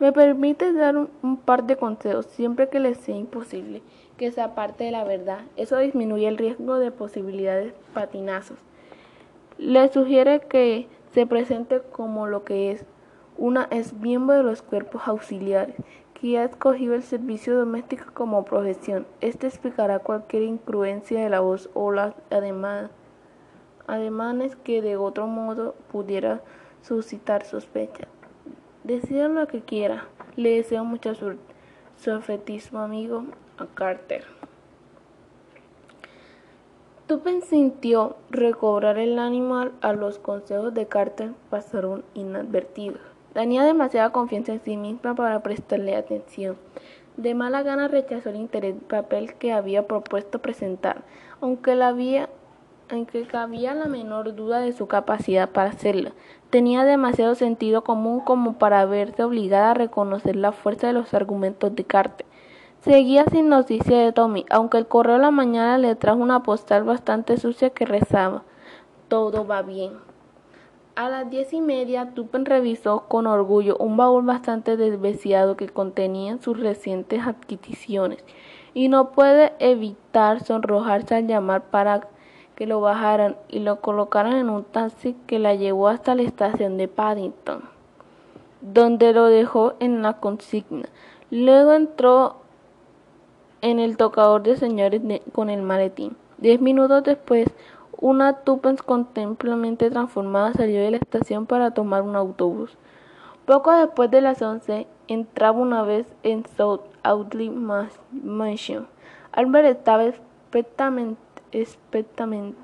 Me 0.00 0.12
permite 0.12 0.72
dar 0.72 0.96
un, 0.96 1.36
par 1.38 1.64
de 1.64 1.76
consejos 1.76 2.26
siempre 2.26 2.68
que 2.68 2.78
le 2.78 2.94
sea 2.94 3.16
imposible 3.16 3.82
que 4.18 4.32
sea 4.32 4.54
parte 4.54 4.84
de 4.84 4.90
la 4.90 5.04
verdad. 5.04 5.38
Eso 5.56 5.78
disminuye 5.78 6.28
el 6.28 6.36
riesgo 6.36 6.78
de 6.78 6.90
posibilidades 6.90 7.72
patinazos. 7.94 8.58
Le 9.56 9.88
sugiere 9.88 10.40
que 10.40 10.88
se 11.14 11.26
presente 11.26 11.80
como 11.92 12.26
lo 12.26 12.44
que 12.44 12.72
es. 12.72 12.84
Una 13.38 13.68
es 13.70 13.94
miembro 13.94 14.36
de 14.36 14.42
los 14.42 14.62
cuerpos 14.62 15.02
auxiliares, 15.06 15.76
que 16.14 16.38
ha 16.38 16.44
escogido 16.44 16.94
el 16.94 17.04
servicio 17.04 17.56
doméstico 17.56 18.06
como 18.12 18.44
profesión. 18.44 19.06
Este 19.20 19.46
explicará 19.46 20.00
cualquier 20.00 20.42
incruencia 20.42 21.22
de 21.22 21.30
la 21.30 21.38
voz 21.38 21.70
o 21.74 21.92
las 21.92 22.14
además 22.30 22.90
ademanes 23.88 24.54
que 24.54 24.82
de 24.82 24.96
otro 24.96 25.26
modo 25.26 25.74
pudiera 25.90 26.40
suscitar 26.82 27.44
sospechas. 27.44 28.08
Decida 28.84 29.28
lo 29.28 29.46
que 29.48 29.60
quiera. 29.60 30.06
Le 30.36 30.50
deseo 30.50 30.84
mucha 30.84 31.14
suerte. 31.14 31.42
Su 31.96 32.12
afectísimo 32.12 32.78
amigo, 32.78 33.24
a 33.58 33.66
Carter. 33.66 34.24
Tupen 37.08 37.42
sintió 37.42 38.16
recobrar 38.30 38.98
el 38.98 39.18
ánimo 39.18 39.64
a 39.80 39.92
los 39.94 40.18
consejos 40.18 40.74
de 40.74 40.86
Carter 40.86 41.32
pasaron 41.48 42.04
inadvertidos. 42.12 43.00
Tenía 43.32 43.64
demasiada 43.64 44.10
confianza 44.10 44.52
en 44.52 44.60
sí 44.60 44.76
misma 44.76 45.14
para 45.14 45.42
prestarle 45.42 45.96
atención. 45.96 46.56
De 47.16 47.34
mala 47.34 47.62
gana 47.62 47.88
rechazó 47.88 48.28
el 48.28 48.36
interés 48.36 48.76
papel 48.88 49.34
que 49.34 49.52
había 49.52 49.86
propuesto 49.86 50.40
presentar, 50.40 51.02
aunque 51.40 51.74
la 51.74 51.88
había 51.88 52.28
en 52.90 53.06
que 53.06 53.26
cabía 53.26 53.74
la 53.74 53.86
menor 53.86 54.34
duda 54.34 54.60
de 54.60 54.72
su 54.72 54.86
capacidad 54.86 55.50
para 55.50 55.70
hacerlo. 55.70 56.10
Tenía 56.50 56.84
demasiado 56.84 57.34
sentido 57.34 57.84
común 57.84 58.20
como 58.20 58.58
para 58.58 58.84
verse 58.86 59.22
obligada 59.22 59.72
a 59.72 59.74
reconocer 59.74 60.36
la 60.36 60.52
fuerza 60.52 60.86
de 60.86 60.92
los 60.92 61.14
argumentos 61.14 61.74
de 61.74 61.84
Carter. 61.84 62.26
Seguía 62.80 63.24
sin 63.26 63.48
noticia 63.48 63.98
de 63.98 64.12
Tommy, 64.12 64.46
aunque 64.50 64.78
el 64.78 64.86
correo 64.86 65.14
de 65.14 65.22
la 65.22 65.30
mañana 65.30 65.78
le 65.78 65.94
trajo 65.94 66.18
una 66.20 66.42
postal 66.42 66.84
bastante 66.84 67.36
sucia 67.36 67.70
que 67.70 67.84
rezaba. 67.84 68.44
Todo 69.08 69.46
va 69.46 69.62
bien. 69.62 69.92
A 70.94 71.08
las 71.08 71.30
diez 71.30 71.52
y 71.52 71.60
media, 71.60 72.12
Tupen 72.14 72.44
revisó 72.44 73.04
con 73.08 73.26
orgullo 73.26 73.76
un 73.78 73.96
baúl 73.96 74.24
bastante 74.24 74.76
desveciado 74.76 75.56
que 75.56 75.68
contenía 75.68 76.38
sus 76.38 76.58
recientes 76.58 77.24
adquisiciones, 77.24 78.24
y 78.74 78.88
no 78.88 79.12
puede 79.12 79.52
evitar 79.60 80.42
sonrojarse 80.42 81.14
al 81.14 81.26
llamar 81.26 81.62
para 81.70 82.08
que 82.58 82.66
lo 82.66 82.80
bajaran 82.80 83.36
y 83.48 83.60
lo 83.60 83.80
colocaran 83.80 84.32
en 84.32 84.50
un 84.50 84.64
taxi 84.64 85.14
que 85.28 85.38
la 85.38 85.54
llevó 85.54 85.86
hasta 85.86 86.16
la 86.16 86.22
estación 86.22 86.76
de 86.76 86.88
Paddington, 86.88 87.62
donde 88.62 89.12
lo 89.12 89.26
dejó 89.26 89.74
en 89.78 90.02
la 90.02 90.14
consigna. 90.14 90.88
Luego 91.30 91.72
entró 91.72 92.38
en 93.60 93.78
el 93.78 93.96
tocador 93.96 94.42
de 94.42 94.56
señores 94.56 95.00
con 95.30 95.50
el 95.50 95.62
maletín. 95.62 96.16
Diez 96.38 96.60
minutos 96.60 97.04
después, 97.04 97.46
una 97.96 98.40
Tupens 98.40 98.82
contemplamente 98.82 99.88
transformada 99.88 100.52
salió 100.52 100.80
de 100.80 100.90
la 100.90 100.96
estación 100.96 101.46
para 101.46 101.70
tomar 101.70 102.02
un 102.02 102.16
autobús. 102.16 102.76
Poco 103.46 103.70
después 103.70 104.10
de 104.10 104.20
las 104.20 104.42
once, 104.42 104.88
entraba 105.06 105.60
una 105.60 105.82
vez 105.82 106.12
en 106.24 106.44
South 106.56 106.80
Audley 107.04 107.50
Mansion. 107.50 108.88
Albert 109.30 109.68
estaba 109.68 110.06
expectamente 110.06 111.27
expectante. 111.52 112.56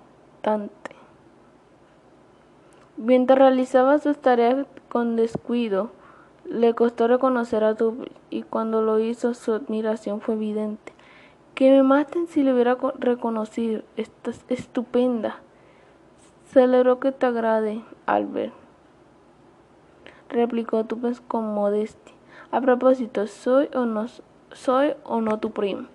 Mientras 2.97 3.39
realizaba 3.39 3.99
sus 3.99 4.19
tareas 4.19 4.67
con 4.89 5.17
descuido, 5.17 5.91
le 6.45 6.75
costó 6.75 7.09
reconocer 7.09 7.65
a 7.65 7.75
Tupe 7.75 8.13
y 8.31 8.43
cuando 8.43 8.83
lo 8.83 8.99
hizo 8.99 9.35
su 9.35 9.53
admiración 9.53 10.21
fue 10.21 10.35
evidente. 10.35 10.93
Que 11.55 11.71
me 11.71 11.83
maten 11.83 12.27
si 12.27 12.43
le 12.43 12.53
hubiera 12.53 12.77
reconocido. 12.99 13.83
Estás 13.97 14.45
estupenda. 14.49 15.41
Celebro 16.47 17.01
que 17.01 17.13
te 17.13 17.27
agrade, 17.27 17.83
Albert. 18.07 18.53
Replicó 20.29 20.85
Tupes 20.85 21.21
con 21.21 21.55
modestia. 21.55 22.15
A 22.51 22.61
propósito, 22.61 23.27
¿soy 23.27 23.69
o 23.75 23.87
no, 23.87 24.07
soy 24.53 24.95
o 25.05 25.21
no 25.21 25.39
tu 25.39 25.51
primo? 25.51 25.89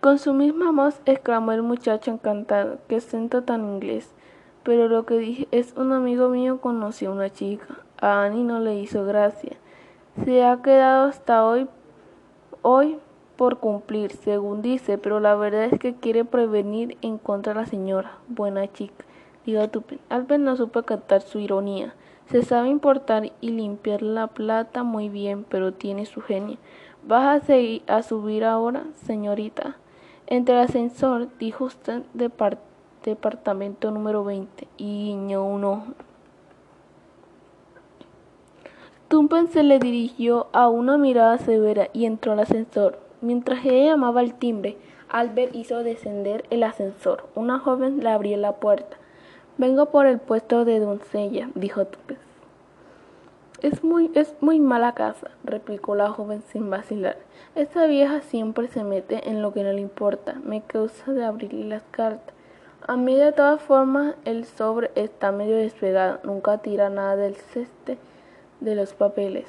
Con 0.00 0.18
su 0.18 0.34
misma 0.34 0.72
voz 0.72 1.00
exclamó 1.06 1.52
el 1.52 1.62
muchacho 1.62 2.10
encantado, 2.10 2.78
que 2.86 3.00
siento 3.00 3.42
tan 3.42 3.64
inglés. 3.64 4.14
Pero 4.62 4.88
lo 4.88 5.06
que 5.06 5.18
dije 5.18 5.48
es 5.52 5.74
un 5.76 5.92
amigo 5.92 6.28
mío 6.28 6.60
conoció 6.60 7.10
a 7.10 7.14
una 7.14 7.30
chica. 7.30 7.66
A 8.00 8.24
Annie 8.24 8.44
no 8.44 8.60
le 8.60 8.76
hizo 8.76 9.04
gracia. 9.04 9.56
Se 10.24 10.44
ha 10.44 10.60
quedado 10.62 11.08
hasta 11.08 11.44
hoy, 11.44 11.68
hoy 12.62 12.98
por 13.36 13.58
cumplir, 13.58 14.12
según 14.12 14.62
dice, 14.62 14.98
pero 14.98 15.20
la 15.20 15.34
verdad 15.34 15.64
es 15.64 15.78
que 15.78 15.94
quiere 15.94 16.24
prevenir 16.24 16.96
en 17.00 17.18
contra 17.18 17.54
de 17.54 17.60
la 17.60 17.66
señora. 17.66 18.18
Buena 18.28 18.70
chica, 18.72 19.04
dijo 19.44 19.68
Tupin. 19.68 20.00
Albert 20.08 20.42
no 20.42 20.56
supo 20.56 20.82
captar 20.82 21.22
su 21.22 21.38
ironía. 21.38 21.94
Se 22.26 22.42
sabe 22.42 22.68
importar 22.68 23.32
y 23.40 23.50
limpiar 23.50 24.02
la 24.02 24.26
plata 24.26 24.82
muy 24.82 25.08
bien, 25.08 25.44
pero 25.48 25.72
tiene 25.72 26.06
su 26.06 26.20
genio. 26.20 26.58
¿Vas 27.06 27.42
a, 27.42 27.46
seguir, 27.46 27.82
a 27.86 28.02
subir 28.02 28.44
ahora, 28.44 28.84
señorita? 29.04 29.76
Entre 30.28 30.54
el 30.54 30.60
ascensor, 30.60 31.28
dijo 31.38 31.66
usted 31.66 32.02
departamento 33.04 33.92
número 33.92 34.24
20 34.24 34.66
y 34.76 35.04
guiñó 35.04 35.44
un 35.44 35.64
ojo. 35.64 35.86
Tumpen 39.08 39.46
se 39.46 39.62
le 39.62 39.78
dirigió 39.78 40.48
a 40.52 40.68
una 40.68 40.98
mirada 40.98 41.38
severa 41.38 41.90
y 41.92 42.06
entró 42.06 42.32
al 42.32 42.40
ascensor. 42.40 42.98
Mientras 43.20 43.64
ella 43.64 43.92
llamaba 43.92 44.20
al 44.20 44.34
timbre, 44.34 44.76
Albert 45.08 45.54
hizo 45.54 45.84
descender 45.84 46.44
el 46.50 46.64
ascensor. 46.64 47.28
Una 47.36 47.60
joven 47.60 48.02
le 48.02 48.10
abrió 48.10 48.36
la 48.36 48.56
puerta. 48.56 48.96
Vengo 49.58 49.86
por 49.86 50.06
el 50.06 50.18
puesto 50.18 50.64
de 50.64 50.80
doncella, 50.80 51.50
dijo 51.54 51.86
Tumpen. 51.86 52.25
Es 53.62 53.82
muy, 53.82 54.10
es 54.14 54.36
muy 54.42 54.60
mala 54.60 54.92
casa, 54.92 55.30
replicó 55.42 55.94
la 55.94 56.10
joven 56.10 56.42
sin 56.42 56.68
vacilar. 56.68 57.16
Esa 57.54 57.86
vieja 57.86 58.20
siempre 58.20 58.68
se 58.68 58.84
mete 58.84 59.30
en 59.30 59.40
lo 59.40 59.54
que 59.54 59.64
no 59.64 59.72
le 59.72 59.80
importa. 59.80 60.34
Me 60.44 60.60
causa 60.60 61.12
de 61.12 61.24
abrirle 61.24 61.64
las 61.64 61.82
cartas. 61.90 62.34
A 62.86 62.98
mí 62.98 63.16
de 63.16 63.32
todas 63.32 63.62
formas 63.62 64.14
el 64.26 64.44
sobre 64.44 64.90
está 64.94 65.32
medio 65.32 65.56
despegado. 65.56 66.20
Nunca 66.22 66.58
tira 66.58 66.90
nada 66.90 67.16
del 67.16 67.34
ceste 67.36 67.96
de 68.60 68.74
los 68.74 68.92
papeles. 68.92 69.46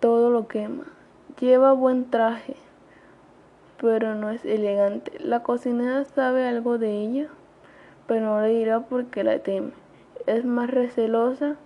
Todo 0.00 0.28
lo 0.28 0.46
quema. 0.46 0.84
Lleva 1.40 1.72
buen 1.72 2.10
traje, 2.10 2.56
pero 3.80 4.14
no 4.14 4.28
es 4.30 4.44
elegante. 4.44 5.12
La 5.18 5.42
cocinera 5.42 6.04
sabe 6.04 6.46
algo 6.46 6.76
de 6.76 6.92
ella, 6.92 7.28
pero 8.06 8.26
no 8.26 8.42
le 8.42 8.48
dirá 8.48 8.80
porque 8.80 9.24
la 9.24 9.38
teme. 9.38 9.72
Es 10.26 10.44
más 10.44 10.70
recelosa 10.70 11.56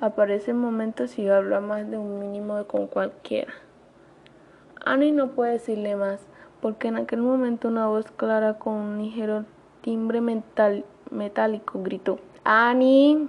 Aparece 0.00 0.52
en 0.52 0.56
momentos 0.56 1.18
y 1.18 1.28
habla 1.28 1.60
más 1.60 1.90
de 1.90 1.98
un 1.98 2.20
mínimo 2.20 2.64
con 2.64 2.86
cualquiera. 2.86 3.52
Annie 4.82 5.12
no 5.12 5.32
puede 5.32 5.52
decirle 5.52 5.94
más, 5.94 6.26
porque 6.62 6.88
en 6.88 6.96
aquel 6.96 7.20
momento 7.20 7.68
una 7.68 7.86
voz 7.86 8.10
clara 8.10 8.54
con 8.54 8.72
un 8.72 9.02
ligero 9.02 9.44
timbre 9.82 10.22
metal, 10.22 10.86
metálico 11.10 11.82
gritó: 11.82 12.18
¡Annie! 12.44 13.28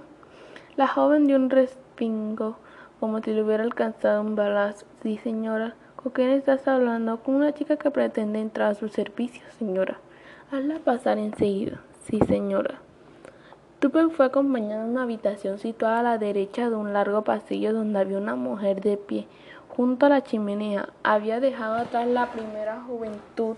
La 0.76 0.88
joven 0.88 1.26
dio 1.26 1.36
un 1.36 1.50
respingo, 1.50 2.56
como 3.00 3.20
si 3.20 3.34
le 3.34 3.42
hubiera 3.42 3.64
alcanzado 3.64 4.22
un 4.22 4.34
balazo. 4.34 4.86
Sí, 5.02 5.18
señora. 5.18 5.74
¿Con 5.96 6.12
quién 6.12 6.30
estás 6.30 6.66
hablando? 6.66 7.22
Con 7.22 7.34
una 7.34 7.52
chica 7.52 7.76
que 7.76 7.90
pretende 7.90 8.40
entrar 8.40 8.70
a 8.70 8.74
su 8.74 8.88
servicio, 8.88 9.42
señora. 9.58 9.98
Hazla 10.50 10.78
pasar 10.78 11.18
enseguida. 11.18 11.82
Sí, 12.04 12.18
señora. 12.26 12.80
Tupen 13.82 14.12
fue 14.12 14.26
acompañado 14.26 14.82
a 14.82 14.86
una 14.86 15.02
habitación 15.02 15.58
situada 15.58 15.98
a 15.98 16.02
la 16.04 16.16
derecha 16.16 16.70
de 16.70 16.76
un 16.76 16.92
largo 16.92 17.24
pasillo 17.24 17.72
donde 17.72 17.98
había 17.98 18.18
una 18.18 18.36
mujer 18.36 18.80
de 18.80 18.96
pie 18.96 19.26
junto 19.70 20.06
a 20.06 20.08
la 20.08 20.22
chimenea. 20.22 20.90
Había 21.02 21.40
dejado 21.40 21.74
atrás 21.74 22.06
la 22.06 22.30
primera 22.30 22.80
juventud 22.82 23.56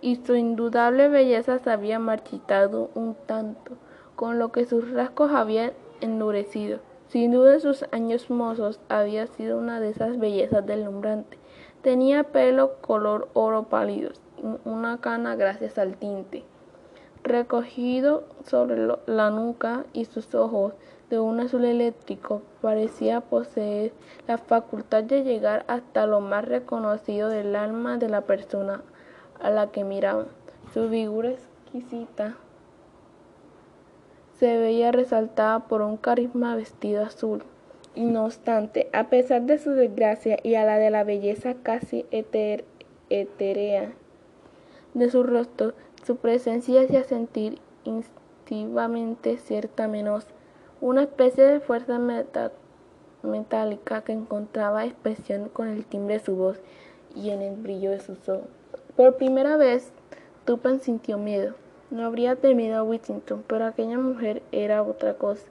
y 0.00 0.16
su 0.16 0.34
indudable 0.34 1.06
belleza 1.06 1.60
se 1.60 1.70
había 1.70 2.00
marchitado 2.00 2.90
un 2.96 3.14
tanto, 3.14 3.76
con 4.16 4.40
lo 4.40 4.50
que 4.50 4.66
sus 4.66 4.90
rasgos 4.90 5.30
habían 5.30 5.70
endurecido. 6.00 6.80
Sin 7.06 7.30
duda 7.30 7.54
en 7.54 7.60
sus 7.60 7.84
años 7.92 8.28
mozos 8.28 8.80
había 8.88 9.28
sido 9.28 9.56
una 9.56 9.78
de 9.78 9.90
esas 9.90 10.18
bellezas 10.18 10.66
deslumbrante. 10.66 11.38
Tenía 11.82 12.24
pelo 12.24 12.80
color 12.80 13.28
oro 13.34 13.68
pálido, 13.68 14.10
una 14.64 15.00
cana 15.00 15.36
gracias 15.36 15.78
al 15.78 15.94
tinte 15.94 16.42
recogido 17.32 18.24
sobre 18.44 18.86
la 19.06 19.30
nuca 19.30 19.84
y 19.92 20.04
sus 20.04 20.34
ojos 20.34 20.74
de 21.10 21.18
un 21.18 21.40
azul 21.40 21.64
eléctrico, 21.64 22.42
parecía 22.60 23.20
poseer 23.20 23.92
la 24.28 24.38
facultad 24.38 25.02
de 25.02 25.24
llegar 25.24 25.64
hasta 25.66 26.06
lo 26.06 26.20
más 26.20 26.44
reconocido 26.44 27.28
del 27.28 27.56
alma 27.56 27.98
de 27.98 28.08
la 28.08 28.22
persona 28.22 28.82
a 29.40 29.50
la 29.50 29.72
que 29.72 29.84
miraba. 29.84 30.26
Su 30.72 30.88
figura 30.88 31.30
exquisita 31.30 32.36
se 34.38 34.56
veía 34.58 34.90
resaltada 34.90 35.60
por 35.68 35.82
un 35.82 35.96
carisma 35.96 36.56
vestido 36.56 37.04
azul. 37.04 37.44
Y 37.94 38.04
no 38.04 38.24
obstante, 38.24 38.88
a 38.94 39.08
pesar 39.08 39.42
de 39.42 39.58
su 39.58 39.72
desgracia 39.72 40.38
y 40.42 40.54
a 40.54 40.64
la 40.64 40.78
de 40.78 40.90
la 40.90 41.04
belleza 41.04 41.54
casi 41.62 42.06
etérea 42.10 43.92
de 44.94 45.10
su 45.10 45.22
rostro, 45.22 45.74
su 46.06 46.16
presencia 46.16 46.82
hacía 46.82 47.04
sentir 47.04 47.58
instintivamente 47.84 49.38
cierta 49.38 49.88
menos, 49.88 50.26
una 50.80 51.02
especie 51.02 51.44
de 51.44 51.60
fuerza 51.60 52.00
metálica 53.22 54.02
que 54.02 54.12
encontraba 54.12 54.84
expresión 54.84 55.48
con 55.48 55.68
el 55.68 55.86
timbre 55.86 56.18
de 56.18 56.24
su 56.24 56.34
voz 56.34 56.60
y 57.14 57.30
en 57.30 57.42
el 57.42 57.56
brillo 57.56 57.90
de 57.90 58.00
sus 58.00 58.28
ojos. 58.28 58.48
Por 58.96 59.16
primera 59.16 59.56
vez, 59.56 59.92
Tupan 60.44 60.80
sintió 60.80 61.18
miedo. 61.18 61.54
No 61.90 62.04
habría 62.04 62.36
temido 62.36 62.78
a 62.78 62.82
Whittington, 62.82 63.44
pero 63.46 63.66
aquella 63.66 63.98
mujer 63.98 64.42
era 64.50 64.82
otra 64.82 65.14
cosa. 65.14 65.46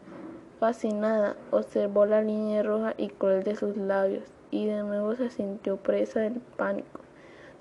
Fascinada, 0.59 1.35
observó 1.51 2.05
la 2.05 2.21
línea 2.21 2.61
roja 2.61 2.93
y 2.97 3.07
cruel 3.09 3.43
de 3.43 3.55
sus 3.55 3.77
labios 3.77 4.25
y 4.51 4.65
de 4.65 4.83
nuevo 4.83 5.15
se 5.15 5.29
sintió 5.29 5.77
presa 5.77 6.19
del 6.19 6.41
pánico. 6.57 6.99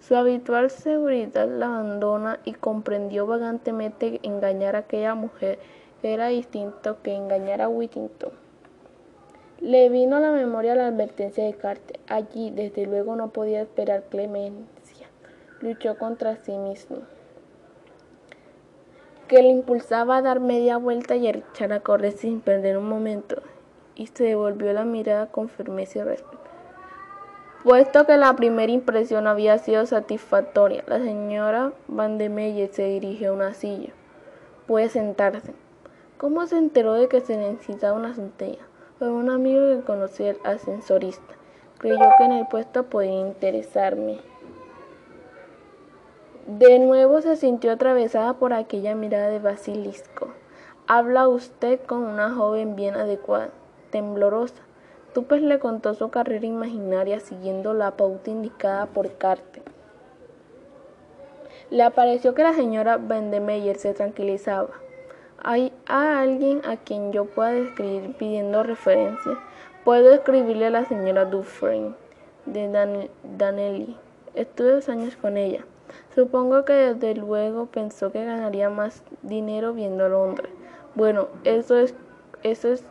Su 0.01 0.17
habitual 0.17 0.71
seguridad 0.71 1.49
la 1.49 1.67
abandona 1.67 2.41
y 2.45 2.55
comprendió 2.55 3.27
vagantemente 3.27 4.19
engañar 4.23 4.75
a 4.75 4.81
aquella 4.81 5.15
mujer 5.15 5.59
era 6.03 6.29
distinto 6.29 7.03
que 7.03 7.15
engañar 7.15 7.61
a 7.61 7.69
Whittington. 7.69 8.33
Le 9.61 9.91
vino 9.91 10.17
a 10.17 10.21
la 10.21 10.33
memoria 10.33 10.75
la 10.75 10.87
advertencia 10.87 11.45
de 11.45 11.53
Carter. 11.53 12.01
Allí, 12.09 12.51
desde 12.51 12.87
luego, 12.87 13.15
no 13.15 13.29
podía 13.29 13.61
esperar 13.61 14.05
clemencia. 14.05 15.09
Luchó 15.61 15.99
contra 15.99 16.37
sí 16.37 16.57
mismo, 16.57 17.01
que 19.29 19.43
le 19.43 19.51
impulsaba 19.51 20.17
a 20.17 20.23
dar 20.23 20.41
media 20.41 20.79
vuelta 20.79 21.17
y 21.17 21.27
a 21.27 21.33
echar 21.33 21.75
a 21.75 21.81
correr 21.81 22.13
sin 22.13 22.41
perder 22.41 22.79
un 22.79 22.89
momento, 22.89 23.43
y 23.95 24.07
se 24.07 24.25
devolvió 24.25 24.73
la 24.73 24.87
mirada 24.87 25.27
con 25.27 25.51
firmeza 25.51 25.99
y 25.99 26.03
respeto. 26.03 26.39
Puesto 27.62 28.07
que 28.07 28.16
la 28.16 28.35
primera 28.37 28.73
impresión 28.73 29.27
había 29.27 29.59
sido 29.59 29.85
satisfactoria, 29.85 30.83
la 30.87 30.99
señora 30.99 31.73
Van 31.88 32.16
de 32.16 32.31
Meyer 32.31 32.73
se 32.73 32.85
dirigió 32.85 33.31
a 33.31 33.35
una 33.35 33.53
silla. 33.53 33.90
Puede 34.66 34.88
sentarse. 34.88 35.53
¿Cómo 36.16 36.46
se 36.46 36.57
enteró 36.57 36.94
de 36.94 37.09
que 37.09 37.20
se 37.20 37.37
necesitaba 37.37 37.99
una 37.99 38.14
centella? 38.14 38.62
Fue 38.99 39.11
un 39.11 39.29
amigo 39.29 39.77
que 39.77 39.85
conocía 39.85 40.31
al 40.42 40.55
ascensorista. 40.55 41.35
Creyó 41.77 41.99
que 42.16 42.25
en 42.25 42.33
el 42.33 42.46
puesto 42.46 42.85
podía 42.85 43.20
interesarme. 43.20 44.20
De 46.46 46.79
nuevo 46.79 47.20
se 47.20 47.37
sintió 47.37 47.73
atravesada 47.73 48.38
por 48.38 48.55
aquella 48.55 48.94
mirada 48.94 49.29
de 49.29 49.38
basilisco. 49.38 50.29
Habla 50.87 51.29
usted 51.29 51.79
con 51.81 52.05
una 52.05 52.31
joven 52.31 52.75
bien 52.75 52.94
adecuada, 52.94 53.51
temblorosa 53.90 54.62
Tupes 55.12 55.42
le 55.42 55.59
contó 55.59 55.94
su 55.94 56.09
carrera 56.11 56.46
imaginaria 56.46 57.18
siguiendo 57.18 57.75
la 57.75 57.96
pauta 57.96 58.31
indicada 58.31 58.87
por 58.87 59.12
Carter. 59.16 59.62
Le 61.70 61.90
pareció 61.90 62.35
que 62.35 62.44
la 62.44 62.55
señora 62.55 62.96
Vandemeyer 62.96 63.77
se 63.77 63.92
tranquilizaba. 63.92 64.70
¿Hay 65.42 65.73
a 65.87 66.20
alguien 66.20 66.62
a 66.64 66.77
quien 66.77 67.12
yo 67.12 67.25
pueda 67.25 67.55
escribir 67.55 68.14
pidiendo 68.16 68.62
referencia? 68.62 69.38
Puedo 69.85 70.12
escribirle 70.12 70.66
a 70.66 70.70
la 70.70 70.85
señora 70.85 71.25
Dufresne 71.25 71.94
de 72.46 73.09
Danelli. 73.37 73.96
Estuve 74.35 74.73
dos 74.73 74.88
años 74.88 75.16
con 75.16 75.37
ella. 75.37 75.64
Supongo 76.14 76.64
que 76.64 76.73
desde 76.73 77.14
luego 77.14 77.66
pensó 77.66 78.12
que 78.12 78.25
ganaría 78.25 78.70
más 78.70 79.03
dinero 79.23 79.73
viendo 79.73 80.05
a 80.05 80.09
Londres. 80.09 80.53
Bueno, 80.94 81.29
eso 81.44 81.77
es, 81.77 81.94
eso 82.42 82.68
es 82.68 82.85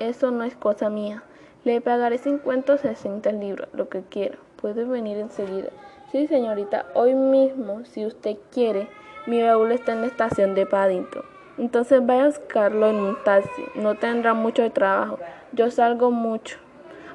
eso 0.00 0.30
no 0.30 0.44
es 0.44 0.56
cosa 0.56 0.90
mía. 0.90 1.22
Le 1.62 1.80
pagaré 1.80 2.18
50 2.18 2.72
o 2.72 2.78
60 2.78 3.30
libras, 3.32 3.68
lo 3.72 3.88
que 3.88 4.00
quiera. 4.00 4.38
Puede 4.56 4.84
venir 4.84 5.18
enseguida. 5.18 5.68
Sí, 6.10 6.26
señorita, 6.26 6.86
hoy 6.94 7.14
mismo, 7.14 7.84
si 7.84 8.04
usted 8.06 8.36
quiere. 8.50 8.88
Mi 9.26 9.42
baúl 9.42 9.70
está 9.70 9.92
en 9.92 10.00
la 10.00 10.06
estación 10.06 10.54
de 10.54 10.66
Paddington. 10.66 11.22
Entonces 11.58 12.04
vaya 12.04 12.24
a 12.24 12.28
buscarlo 12.28 12.88
en 12.88 12.96
un 12.96 13.22
taxi. 13.22 13.62
No 13.74 13.94
tendrá 13.94 14.32
mucho 14.32 14.68
trabajo. 14.72 15.18
Yo 15.52 15.70
salgo 15.70 16.10
mucho. 16.10 16.56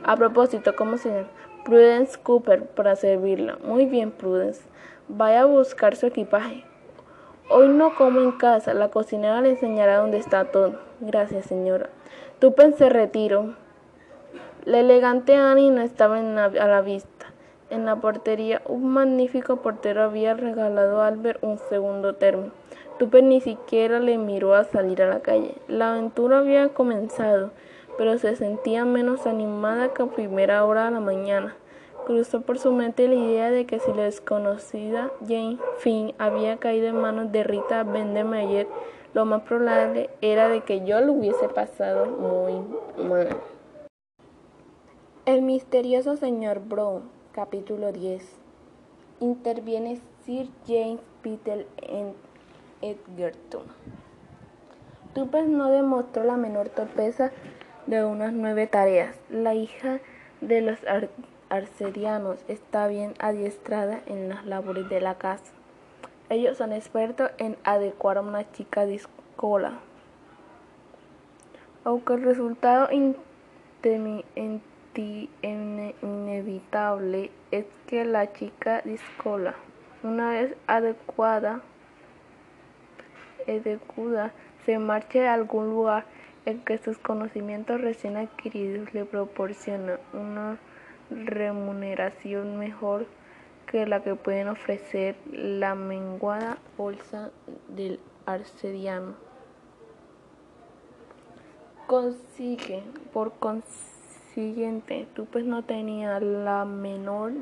A 0.04 0.16
propósito, 0.16 0.76
¿cómo 0.76 0.98
se 0.98 1.10
llama? 1.10 1.28
Prudence 1.66 2.20
Cooper, 2.22 2.68
para 2.68 2.96
servirla. 2.96 3.58
Muy 3.64 3.88
bien, 3.88 4.12
Prudence. 4.12 4.62
Vaya 5.08 5.42
a 5.42 5.46
buscar 5.46 5.96
su 5.96 6.06
equipaje. 6.06 6.64
Hoy 7.50 7.70
no 7.70 7.96
como 7.96 8.22
en 8.22 8.34
casa. 8.34 8.76
La 8.76 8.90
cocinera 8.90 9.42
le 9.42 9.50
enseñará 9.50 9.98
dónde 9.98 10.20
está 10.20 10.46
todo. 10.46 10.80
Gracias, 11.00 11.48
señora. 11.48 11.90
Tupen 12.40 12.76
se 12.76 12.90
retiró. 12.90 13.56
La 14.66 14.80
elegante 14.80 15.38
Annie 15.38 15.72
no 15.72 15.82
estaba 15.82 16.18
a 16.18 16.68
la 16.68 16.82
vista. 16.82 17.28
En 17.70 17.86
la 17.86 17.96
portería, 17.96 18.62
un 18.66 18.90
magnífico 18.92 19.62
portero 19.62 20.04
había 20.04 20.34
regalado 20.34 21.02
a 21.02 21.08
Albert 21.08 21.42
un 21.42 21.58
segundo 21.70 22.16
termo. 22.16 22.52
Tupen 23.00 23.30
ni 23.30 23.40
siquiera 23.40 24.00
le 24.00 24.18
miró 24.18 24.54
a 24.54 24.66
salir 24.66 25.02
a 25.02 25.08
la 25.08 25.22
calle. 25.22 25.56
La 25.70 25.94
aventura 25.94 26.40
había 26.40 26.68
comenzado, 26.70 27.52
pero 27.98 28.18
se 28.18 28.36
sentía 28.36 28.84
menos 28.84 29.26
animada 29.28 29.94
que 29.94 30.04
a 30.04 30.08
primera 30.08 30.66
hora 30.66 30.86
de 30.86 30.92
la 30.92 31.00
mañana. 31.00 31.56
Cruzó 32.06 32.42
por 32.42 32.60
su 32.60 32.74
mente 32.74 33.08
la 33.08 33.16
idea 33.16 33.50
de 33.50 33.66
que 33.66 33.80
si 33.80 33.94
la 33.94 34.04
desconocida 34.04 35.10
Jane 35.22 35.58
Finn 35.78 36.14
había 36.18 36.58
caído 36.58 36.88
en 36.88 37.00
manos 37.00 37.32
de 37.32 37.46
Rita 37.46 37.84
Bendemeyer, 37.84 38.68
lo 39.16 39.24
más 39.24 39.44
probable 39.44 40.10
era 40.20 40.50
de 40.50 40.62
que 40.62 40.86
yo 40.86 41.00
lo 41.00 41.14
hubiese 41.14 41.48
pasado 41.48 42.06
muy 42.06 43.08
mal. 43.08 43.30
El 45.26 45.42
misterioso 45.42 46.18
señor 46.18 46.60
Brown, 46.60 47.10
capítulo 47.32 47.94
10. 47.94 48.22
Interviene 49.22 50.02
Sir 50.26 50.50
James 50.68 51.00
Peter 51.22 51.66
Edgerton. 52.82 53.64
Tupes 55.14 55.48
no 55.48 55.72
demostró 55.72 56.26
la 56.26 56.36
menor 56.36 56.68
torpeza 56.68 57.32
de 57.88 58.04
unas 58.04 58.34
nueve 58.34 58.68
tareas. 58.68 59.16
La 59.30 59.54
hija 59.54 60.02
de 60.42 60.60
los 60.60 60.80
arcedianos 61.48 62.44
está 62.50 62.88
bien 62.88 63.14
adiestrada 63.20 64.02
en 64.08 64.28
las 64.28 64.46
labores 64.46 64.90
de 64.90 65.00
la 65.00 65.16
casa. 65.16 65.54
Ellos 66.30 66.58
son 66.58 66.74
expertos 66.74 67.30
en 67.38 67.56
adecuar 67.64 68.18
a 68.18 68.22
una 68.22 68.52
chica 68.52 68.86
discola. 68.86 69.74
Aunque 71.84 72.14
el 72.16 72.24
resultado 72.24 72.90
inevitable 76.02 77.32
es 77.52 77.66
que 77.86 78.06
la 78.06 78.34
chica 78.34 78.82
discola, 78.84 79.54
una 80.02 80.32
vez 80.32 80.56
adecuada, 80.66 81.62
adecuada 83.48 84.34
se 84.66 84.80
marche 84.80 85.28
a 85.28 85.36
algún 85.36 85.70
lugar 85.70 86.06
en 86.48 86.60
que 86.62 86.80
sus 86.80 86.98
conocimientos 86.98 87.82
recién 87.82 88.18
adquiridos 88.18 88.92
le 88.96 89.06
proporcionan 89.06 90.00
una 90.12 90.58
remuneración 91.12 92.58
mejor 92.58 93.06
que 93.76 93.86
la 93.86 94.02
que 94.04 94.16
pueden 94.16 94.48
ofrecer 94.48 95.18
la 95.34 95.76
menguada 95.76 96.60
bolsa 96.78 97.32
del 97.68 98.00
arcediano. 98.26 99.16
Consigue, 101.86 102.84
por 103.12 103.34
consiguiente, 103.34 105.10
tú 105.14 105.26
pues 105.26 105.44
no 105.44 105.66
tenía 105.66 106.22
la 106.22 106.64
menor 106.64 107.34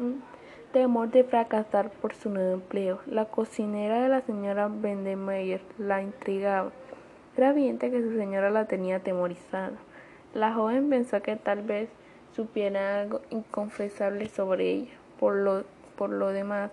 temor 0.71 1.11
de 1.11 1.23
fracasar 1.23 1.91
por 1.91 2.15
su 2.15 2.31
nuevo 2.31 2.53
empleo. 2.53 2.99
La 3.05 3.25
cocinera 3.25 4.01
de 4.01 4.09
la 4.09 4.21
señora 4.21 4.69
Bendemeyer 4.69 5.61
la 5.77 6.01
intrigaba. 6.01 6.71
Era 7.37 7.51
evidente 7.51 7.91
que 7.91 8.01
su 8.01 8.17
señora 8.17 8.49
la 8.49 8.65
tenía 8.65 8.95
atemorizada. 8.95 9.73
La 10.33 10.51
joven 10.51 10.89
pensó 10.89 11.21
que 11.21 11.35
tal 11.35 11.61
vez 11.61 11.89
supiera 12.35 13.01
algo 13.01 13.21
inconfesable 13.29 14.29
sobre 14.29 14.71
ella. 14.71 14.93
Por 15.19 15.35
lo, 15.35 15.63
por 16.03 16.09
lo 16.09 16.33
demás, 16.33 16.69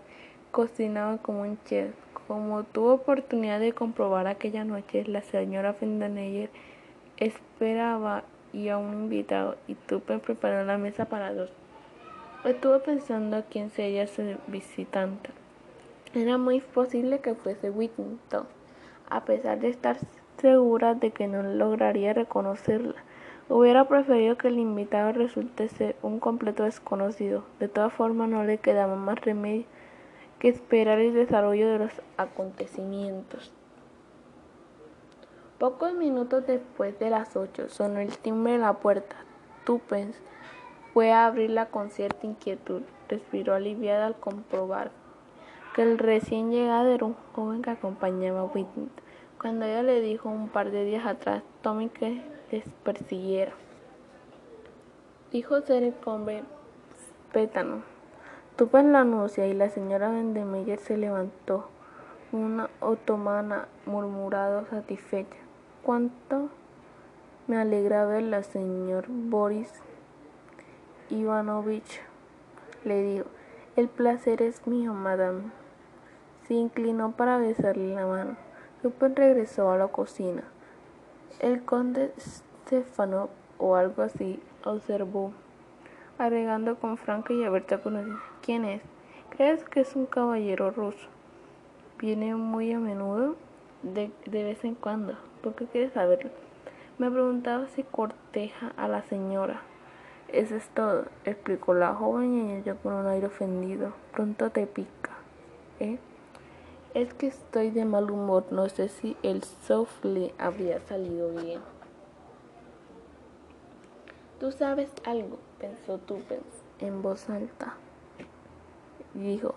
cocinaba 0.50 1.18
como 1.18 1.42
un 1.42 1.56
chef. 1.62 1.94
Como 2.26 2.64
tuvo 2.64 2.94
oportunidad 2.94 3.60
de 3.60 3.72
comprobar 3.72 4.26
aquella 4.26 4.64
noche, 4.64 5.04
la 5.06 5.22
señora 5.22 5.72
Fendaneyer 5.72 6.50
esperaba 7.16 8.24
y 8.52 8.70
a 8.70 8.78
un 8.78 8.92
invitado 8.92 9.54
y 9.68 9.76
Tupe 9.76 10.18
preparó 10.18 10.64
la 10.64 10.78
mesa 10.78 11.04
para 11.04 11.32
dos. 11.32 11.52
Estuvo 12.44 12.80
pensando 12.80 13.44
quién 13.48 13.70
sería 13.70 14.08
su 14.08 14.34
visitante. 14.48 15.30
Era 16.12 16.36
muy 16.36 16.60
posible 16.60 17.20
que 17.20 17.36
fuese 17.36 17.70
Whittington, 17.70 18.48
a 19.10 19.24
pesar 19.24 19.60
de 19.60 19.68
estar 19.68 19.96
segura 20.38 20.96
de 20.96 21.12
que 21.12 21.28
no 21.28 21.44
lograría 21.44 22.14
reconocerla. 22.14 22.96
Hubiera 23.50 23.88
preferido 23.88 24.38
que 24.38 24.46
el 24.46 24.60
invitado 24.60 25.10
resulte 25.10 25.66
ser 25.66 25.96
un 26.02 26.20
completo 26.20 26.62
desconocido. 26.62 27.42
De 27.58 27.66
todas 27.66 27.92
formas, 27.92 28.28
no 28.28 28.44
le 28.44 28.58
quedaba 28.58 28.94
más 28.94 29.20
remedio 29.20 29.64
que 30.38 30.48
esperar 30.48 31.00
el 31.00 31.14
desarrollo 31.14 31.68
de 31.68 31.80
los 31.80 31.92
acontecimientos. 32.16 33.52
Pocos 35.58 35.94
minutos 35.94 36.46
después 36.46 36.96
de 37.00 37.10
las 37.10 37.34
ocho 37.34 37.68
sonó 37.68 37.98
el 37.98 38.16
timbre 38.18 38.52
de 38.52 38.58
la 38.58 38.74
puerta. 38.74 39.16
Tupens 39.64 40.16
fue 40.94 41.10
a 41.10 41.26
abrirla 41.26 41.66
con 41.66 41.90
cierta 41.90 42.28
inquietud. 42.28 42.82
Respiró 43.08 43.54
aliviada 43.54 44.06
al 44.06 44.14
comprobar 44.14 44.92
que 45.74 45.82
el 45.82 45.98
recién 45.98 46.52
llegado 46.52 46.88
era 46.88 47.04
un 47.04 47.16
joven 47.34 47.62
que 47.62 47.70
acompañaba 47.70 48.42
a 48.42 48.44
Whitney. 48.44 48.88
Cuando 49.40 49.64
ella 49.64 49.82
le 49.82 50.00
dijo 50.00 50.28
un 50.28 50.48
par 50.50 50.70
de 50.70 50.84
días 50.84 51.04
atrás, 51.04 51.42
Tommy 51.62 51.88
que 51.88 52.22
les 52.50 52.68
persiguiera. 52.84 53.52
Dijo 55.30 55.60
ser 55.60 55.82
el 55.84 55.94
hombre 56.04 56.42
pétano. 57.32 57.82
Tuve 58.56 58.82
la 58.82 59.00
anuncia 59.00 59.46
y 59.46 59.54
la 59.54 59.70
señora 59.70 60.10
Vendemeyer 60.10 60.78
se 60.78 60.96
levantó. 60.96 61.68
Una 62.32 62.68
otomana 62.80 63.68
murmurado 63.86 64.66
satisfecha. 64.66 65.38
¿Cuánto 65.82 66.50
me 67.46 67.56
alegra 67.56 68.04
verla, 68.04 68.42
señor 68.42 69.06
Boris 69.08 69.72
Ivanovich? 71.08 72.00
Le 72.84 73.02
dijo. 73.02 73.26
El 73.76 73.88
placer 73.88 74.42
es 74.42 74.66
mío, 74.66 74.92
madame. 74.92 75.44
Se 76.46 76.54
inclinó 76.54 77.12
para 77.12 77.38
besarle 77.38 77.94
la 77.94 78.04
mano. 78.04 78.36
Tupen 78.82 79.14
regresó 79.14 79.70
a 79.70 79.78
la 79.78 79.88
cocina. 79.88 80.42
El 81.40 81.64
conde 81.64 82.12
Stefano 82.18 83.30
o 83.56 83.74
algo 83.74 84.02
así 84.02 84.38
observó, 84.62 85.32
agregando 86.18 86.76
con 86.76 86.98
franca 86.98 87.32
y 87.32 87.42
abierta 87.44 87.80
conocida. 87.80 88.20
¿Quién 88.42 88.66
es? 88.66 88.82
¿Crees 89.30 89.64
que 89.64 89.80
es 89.80 89.96
un 89.96 90.04
caballero 90.04 90.70
ruso? 90.70 91.08
Viene 91.98 92.34
muy 92.34 92.70
a 92.74 92.78
menudo, 92.78 93.36
de, 93.82 94.10
de 94.26 94.44
vez 94.44 94.62
en 94.64 94.74
cuando. 94.74 95.14
¿Por 95.42 95.54
qué 95.54 95.64
quieres 95.64 95.94
saberlo? 95.94 96.30
Me 96.98 97.10
preguntaba 97.10 97.68
si 97.68 97.84
corteja 97.84 98.74
a 98.76 98.86
la 98.86 99.02
señora. 99.04 99.62
Eso 100.28 100.56
es 100.56 100.68
todo, 100.68 101.06
explicó 101.24 101.72
la 101.72 101.94
joven 101.94 102.34
y 102.34 102.52
ella 102.56 102.74
con 102.74 102.92
un 102.92 103.06
aire 103.06 103.28
ofendido. 103.28 103.94
Pronto 104.12 104.50
te 104.50 104.66
pica, 104.66 105.12
¿eh? 105.78 105.98
Es 106.92 107.14
que 107.14 107.28
estoy 107.28 107.70
de 107.70 107.84
mal 107.84 108.10
humor, 108.10 108.46
no 108.50 108.68
sé 108.68 108.88
si 108.88 109.16
el 109.22 109.44
soufflé 109.44 110.34
habría 110.38 110.80
salido 110.80 111.30
bien. 111.30 111.60
Tú 114.40 114.50
sabes 114.50 114.90
algo, 115.06 115.38
pensó 115.60 115.98
Tupens 115.98 116.64
en 116.80 117.00
voz 117.00 117.30
alta. 117.30 117.74
Dijo, 119.14 119.54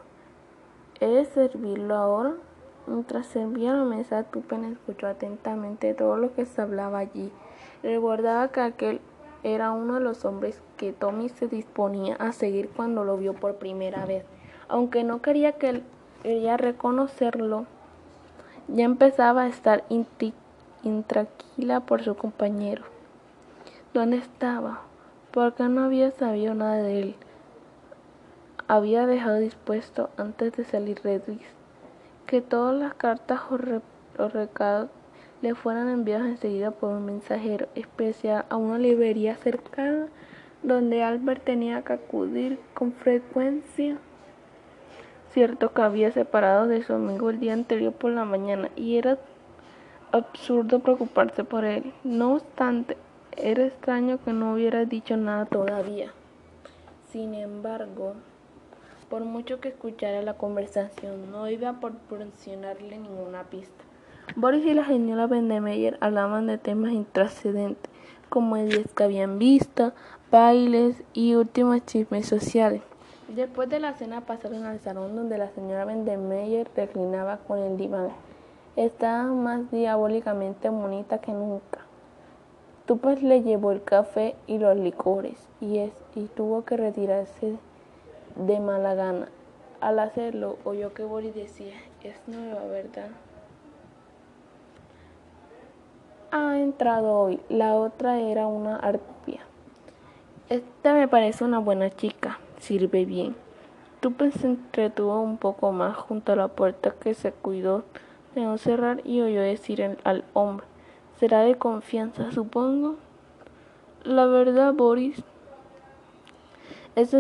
¿he 0.99 1.07
de 1.07 1.25
servirlo 1.25 1.95
ahora? 1.95 2.35
Mientras 2.85 3.25
servía 3.25 3.73
la 3.73 3.83
mesa, 3.83 4.25
Tupens 4.25 4.73
escuchó 4.73 5.07
atentamente 5.07 5.95
todo 5.95 6.17
lo 6.17 6.35
que 6.35 6.45
se 6.45 6.61
hablaba 6.61 6.99
allí. 6.99 7.31
Recordaba 7.81 8.49
que 8.49 8.61
aquel 8.61 9.01
era 9.41 9.71
uno 9.71 9.95
de 9.95 10.01
los 10.01 10.23
hombres 10.23 10.61
que 10.77 10.93
Tommy 10.93 11.29
se 11.29 11.47
disponía 11.47 12.15
a 12.17 12.31
seguir 12.31 12.69
cuando 12.69 13.03
lo 13.03 13.17
vio 13.17 13.33
por 13.33 13.55
primera 13.55 14.05
vez, 14.05 14.23
aunque 14.67 15.03
no 15.03 15.23
quería 15.23 15.53
que 15.53 15.69
él 15.69 15.83
ella 16.23 16.57
reconocerlo, 16.57 17.65
ya 18.67 18.85
empezaba 18.85 19.43
a 19.43 19.47
estar 19.47 19.83
intranquila 20.83 21.81
por 21.81 22.03
su 22.03 22.15
compañero. 22.15 22.83
¿Dónde 23.93 24.17
estaba? 24.17 24.81
Porque 25.31 25.63
no 25.63 25.83
había 25.83 26.11
sabido 26.11 26.53
nada 26.53 26.77
de 26.77 26.99
él. 27.01 27.15
Había 28.67 29.05
dejado 29.05 29.37
dispuesto 29.37 30.09
antes 30.17 30.53
de 30.53 30.63
salir 30.63 30.99
Redlis 31.03 31.41
que 32.25 32.41
todas 32.41 32.75
las 32.75 32.93
cartas 32.95 33.41
o, 33.51 34.27
recados 34.27 34.89
le 35.41 35.53
fueran 35.55 35.89
enviados 35.89 36.27
enseguida 36.27 36.71
por 36.71 36.89
un 36.89 37.05
mensajero 37.05 37.67
especial 37.75 38.45
a 38.49 38.55
una 38.55 38.77
librería 38.79 39.35
cercana 39.35 40.07
donde 40.63 41.03
Albert 41.03 41.43
tenía 41.43 41.83
que 41.83 41.93
acudir 41.93 42.59
con 42.73 42.93
frecuencia 42.93 43.97
cierto 45.33 45.73
que 45.73 45.81
había 45.81 46.11
separado 46.11 46.67
de 46.67 46.83
su 46.83 46.93
amigo 46.93 47.29
el 47.29 47.39
día 47.39 47.53
anterior 47.53 47.91
por 47.91 48.11
la 48.11 48.23
mañana 48.23 48.69
y 48.75 48.97
era 48.97 49.17
absurdo 50.11 50.79
preocuparse 50.79 51.43
por 51.43 51.65
él. 51.65 51.91
No 52.03 52.35
obstante, 52.35 52.97
era 53.35 53.65
extraño 53.65 54.19
que 54.23 54.31
no 54.31 54.53
hubiera 54.53 54.85
dicho 54.85 55.17
nada 55.17 55.45
todavía. 55.45 56.11
Sin 57.11 57.33
embargo, 57.33 58.13
por 59.09 59.23
mucho 59.25 59.59
que 59.59 59.69
escuchara 59.69 60.21
la 60.21 60.35
conversación, 60.35 61.31
no 61.31 61.49
iba 61.49 61.69
a 61.69 61.79
proporcionarle 61.79 62.97
ninguna 62.97 63.43
pista. 63.43 63.83
Boris 64.35 64.65
y 64.65 64.73
la 64.73 64.85
señora 64.85 65.27
Bendemeyer 65.27 65.97
hablaban 65.99 66.47
de 66.47 66.57
temas 66.57 66.93
intrascendentes, 66.93 67.91
como 68.29 68.55
el 68.55 68.89
que 68.95 69.03
habían 69.03 69.37
visto, 69.37 69.93
bailes 70.31 71.03
y 71.13 71.35
últimos 71.35 71.85
chismes 71.85 72.27
sociales. 72.27 72.81
Después 73.35 73.67
de 73.67 73.79
la 73.79 73.93
cena 73.93 74.21
pasaron 74.21 74.63
al 74.65 74.79
salón 74.79 75.15
donde 75.15 75.39
la 75.39 75.49
señora 75.49 75.85
Vendemeyer 75.85 76.69
reclinaba 76.75 77.37
con 77.37 77.57
el 77.57 77.77
diván. 77.77 78.09
Estaba 78.75 79.23
más 79.23 79.71
diabólicamente 79.71 80.69
bonita 80.69 81.17
que 81.17 81.31
nunca. 81.31 81.79
Tupes 82.85 83.23
le 83.23 83.41
llevó 83.41 83.71
el 83.71 83.83
café 83.83 84.35
y 84.45 84.59
los 84.59 84.77
licores 84.77 85.47
y, 85.59 85.79
es, 85.79 85.91
y 86.13 86.25
tuvo 86.25 86.63
que 86.63 86.77
retirarse 86.77 87.57
de 88.35 88.59
mala 88.59 88.93
gana. 88.93 89.29
Al 89.81 89.97
hacerlo, 89.97 90.57
oyó 90.63 90.93
que 90.93 91.03
Boris 91.03 91.33
decía, 91.33 91.73
es 92.03 92.15
nueva, 92.27 92.65
¿verdad? 92.65 93.09
Ha 96.29 96.59
entrado 96.59 97.19
hoy. 97.19 97.39
La 97.49 97.73
otra 97.73 98.19
era 98.19 98.45
una 98.45 98.75
arpia. 98.75 99.39
Esta 100.49 100.93
me 100.93 101.07
parece 101.07 101.43
una 101.43 101.57
buena 101.57 101.89
chica. 101.89 102.37
Sirve 102.63 103.03
bien. 103.03 103.35
Tupe 103.99 104.31
se 104.31 104.47
entretuvo 104.47 105.19
un 105.19 105.37
poco 105.37 105.73
más 105.73 105.97
junto 105.97 106.31
a 106.31 106.37
la 106.37 106.47
puerta 106.47 106.91
que 106.91 107.13
se 107.13 107.33
cuidó 107.33 107.83
de 108.35 108.43
no 108.43 108.57
cerrar 108.57 109.01
y 109.03 109.19
oyó 109.19 109.41
decir 109.41 109.97
al 110.05 110.23
hombre, 110.31 110.65
será 111.19 111.41
de 111.41 111.57
confianza, 111.57 112.31
supongo. 112.31 112.95
La 114.05 114.27
verdad, 114.27 114.73
Boris, 114.73 115.21
es 116.95 117.13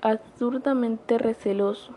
absurdamente 0.00 1.18
receloso. 1.18 1.92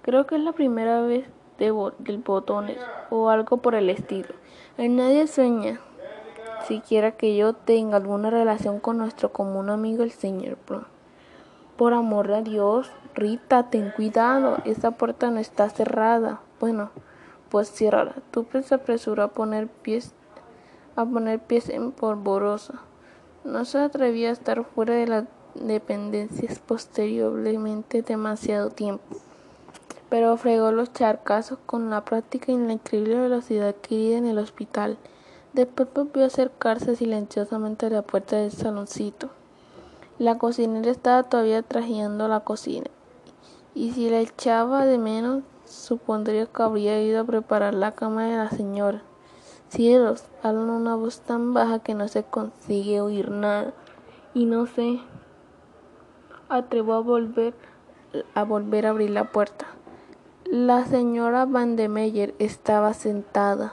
Creo 0.00 0.26
que 0.26 0.36
es 0.36 0.40
la 0.40 0.52
primera 0.52 1.02
vez 1.02 1.26
de 1.58 1.72
botones 1.72 2.78
o 3.10 3.28
algo 3.28 3.58
por 3.58 3.74
el 3.74 3.90
estilo. 3.90 4.34
En 4.78 4.96
nadie 4.96 5.26
sueña 5.26 5.78
siquiera 6.66 7.12
que 7.12 7.36
yo 7.36 7.52
tenga 7.52 7.98
alguna 7.98 8.30
relación 8.30 8.80
con 8.80 8.96
nuestro 8.96 9.30
común 9.30 9.68
amigo 9.68 10.02
el 10.02 10.10
señor 10.10 10.56
Brown. 10.66 10.99
Por 11.80 11.94
amor 11.94 12.28
de 12.28 12.42
Dios, 12.42 12.90
Rita, 13.14 13.70
ten 13.70 13.90
cuidado, 13.96 14.58
esa 14.66 14.90
puerta 14.90 15.30
no 15.30 15.40
está 15.40 15.70
cerrada. 15.70 16.42
Bueno, 16.60 16.90
pues 17.48 17.72
cierra. 17.72 18.16
Tú 18.32 18.46
se 18.62 18.74
apresuró 18.74 19.22
a 19.22 19.28
poner 19.28 19.66
pies 19.66 20.12
a 20.94 21.06
poner 21.06 21.40
pies 21.40 21.70
en 21.70 21.92
polvorosa. 21.92 22.82
No 23.44 23.64
se 23.64 23.78
atrevía 23.78 24.28
a 24.28 24.32
estar 24.32 24.62
fuera 24.62 24.92
de 24.92 25.06
las 25.06 25.24
dependencias 25.54 26.58
posteriormente 26.58 28.02
demasiado 28.02 28.68
tiempo, 28.68 29.16
pero 30.10 30.36
fregó 30.36 30.72
los 30.72 30.92
charcazos 30.92 31.60
con 31.64 31.88
la 31.88 32.04
práctica 32.04 32.52
y 32.52 32.58
la 32.58 32.74
increíble 32.74 33.18
velocidad 33.18 33.68
adquirida 33.68 34.18
en 34.18 34.26
el 34.26 34.36
hospital. 34.36 34.98
Después 35.54 35.88
volvió 35.94 36.24
a 36.24 36.26
acercarse 36.26 36.94
silenciosamente 36.94 37.86
a 37.86 37.88
la 37.88 38.02
puerta 38.02 38.36
del 38.36 38.52
saloncito. 38.52 39.30
La 40.20 40.36
cocinera 40.36 40.90
estaba 40.90 41.22
todavía 41.22 41.62
trajeando 41.62 42.28
la 42.28 42.40
cocina, 42.40 42.90
y 43.74 43.92
si 43.92 44.10
la 44.10 44.20
echaba 44.20 44.84
de 44.84 44.98
menos, 44.98 45.44
supondría 45.64 46.44
que 46.44 46.62
habría 46.62 47.02
ido 47.02 47.22
a 47.22 47.24
preparar 47.24 47.72
la 47.72 47.92
cama 47.92 48.26
de 48.26 48.36
la 48.36 48.50
señora. 48.50 49.00
Cielos, 49.70 50.24
hablan 50.42 50.68
una 50.68 50.94
voz 50.94 51.20
tan 51.20 51.54
baja 51.54 51.78
que 51.78 51.94
no 51.94 52.06
se 52.06 52.22
consigue 52.22 53.00
oír 53.00 53.30
nada, 53.30 53.72
y 54.34 54.44
no 54.44 54.66
se 54.66 55.00
atrevo 56.50 56.92
a 56.92 57.00
volver 57.00 57.54
a 58.34 58.44
volver 58.44 58.84
a 58.84 58.90
abrir 58.90 59.08
la 59.08 59.32
puerta. 59.32 59.68
La 60.44 60.84
señora 60.84 61.46
Van 61.46 61.76
de 61.76 61.88
Meyer 61.88 62.34
estaba 62.38 62.92
sentada 62.92 63.72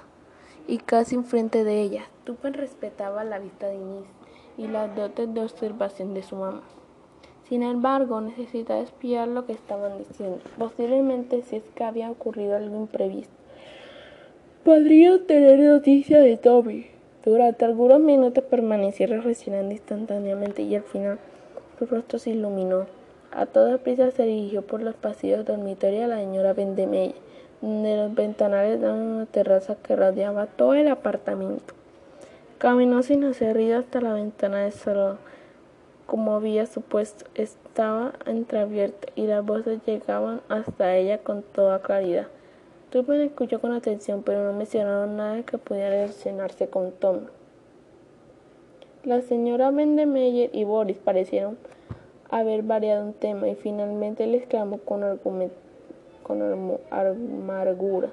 y 0.65 0.77
casi 0.77 1.15
enfrente 1.15 1.65
de 1.65 1.81
ella. 1.81 2.05
Tupen 2.23 2.53
respetaba 2.53 3.25
la 3.25 3.38
vista 3.38 3.67
de 3.67 3.75
Inés 3.75 4.16
y 4.58 4.67
las 4.67 4.96
dotes 4.96 5.34
de 5.34 5.41
observación 5.41 6.13
de 6.13 6.24
su 6.24 6.36
mamá. 6.36 6.63
Sin 7.48 7.63
embargo, 7.63 8.20
necesitaba 8.20 8.82
espiar 8.82 9.28
lo 9.28 9.46
que 9.46 9.54
estaban 9.54 9.98
diciendo, 10.00 10.39
posiblemente 10.58 11.43
si 11.43 11.58
es 11.58 11.63
que 11.76 11.84
había 11.84 12.12
ocurrido 12.12 12.58
algo 12.58 12.76
imprevisto. 12.76 13.34
Podría 14.65 15.26
tener 15.26 15.60
noticia 15.60 16.20
de 16.20 16.36
Toby. 16.36 16.88
Durante 17.24 17.63
algunos 17.63 18.02
minutos 18.02 18.43
permaneció 18.43 19.08
reflexionando 19.08 19.72
instantáneamente 19.72 20.62
y 20.63 20.76
al 20.76 20.84
final 20.84 21.20
su 21.80 21.86
rostro 21.86 22.20
se 22.20 22.32
iluminó. 22.32 22.86
A 23.32 23.46
toda 23.46 23.78
prisa 23.78 24.12
se 24.12 24.24
dirigió 24.24 24.62
por 24.63 24.82
los 24.82 24.96
pasillos 24.96 25.46
dormitorio 25.46 26.04
a 26.04 26.08
la 26.08 26.17
señora 26.17 26.54
Vendemey, 26.54 27.15
donde 27.62 27.96
los 27.96 28.13
ventanales 28.13 28.82
daban 28.82 29.02
una 29.02 29.26
terraza 29.26 29.76
que 29.76 29.96
rodeaba 29.96 30.48
todo 30.48 30.74
el 30.74 30.88
apartamento. 30.89 31.76
Caminó 32.58 33.04
sin 33.04 33.24
hacer 33.24 33.56
ruido 33.56 33.78
hasta 33.78 34.02
la 34.02 34.13
ventana 34.13 34.63
del 34.63 34.72
salón. 34.72 35.20
Como 36.08 36.34
había 36.34 36.65
supuesto, 36.65 37.26
estaba 37.36 38.13
entreabierta 38.26 39.10
y 39.15 39.28
las 39.28 39.46
voces 39.46 39.80
llegaban 39.86 40.41
hasta 40.50 40.96
ella 40.96 41.20
con 41.20 41.43
toda 41.43 41.84
claridad. 41.84 42.26
Turpin 42.89 43.22
escuchó 43.22 43.62
con 43.62 43.74
atención, 43.74 44.24
pero 44.24 44.43
no 44.43 44.54
mencionaron 44.58 45.17
nada 45.17 45.43
que 45.43 45.60
pudiera 45.60 45.91
relacionarse 45.91 46.67
con 46.67 46.93
Tom. 46.93 47.28
La 49.04 49.22
señora 49.22 49.70
Vendemeyer 49.70 50.50
y 50.52 50.63
Boris 50.63 50.98
parecieron 50.98 51.60
haber 52.32 52.63
variado 52.63 53.06
un 53.06 53.13
tema 53.13 53.48
y 53.50 53.54
finalmente 53.56 54.26
le 54.26 54.38
exclamó 54.38 54.80
con, 54.80 55.20
con 56.24 56.41
amargura 56.89 58.10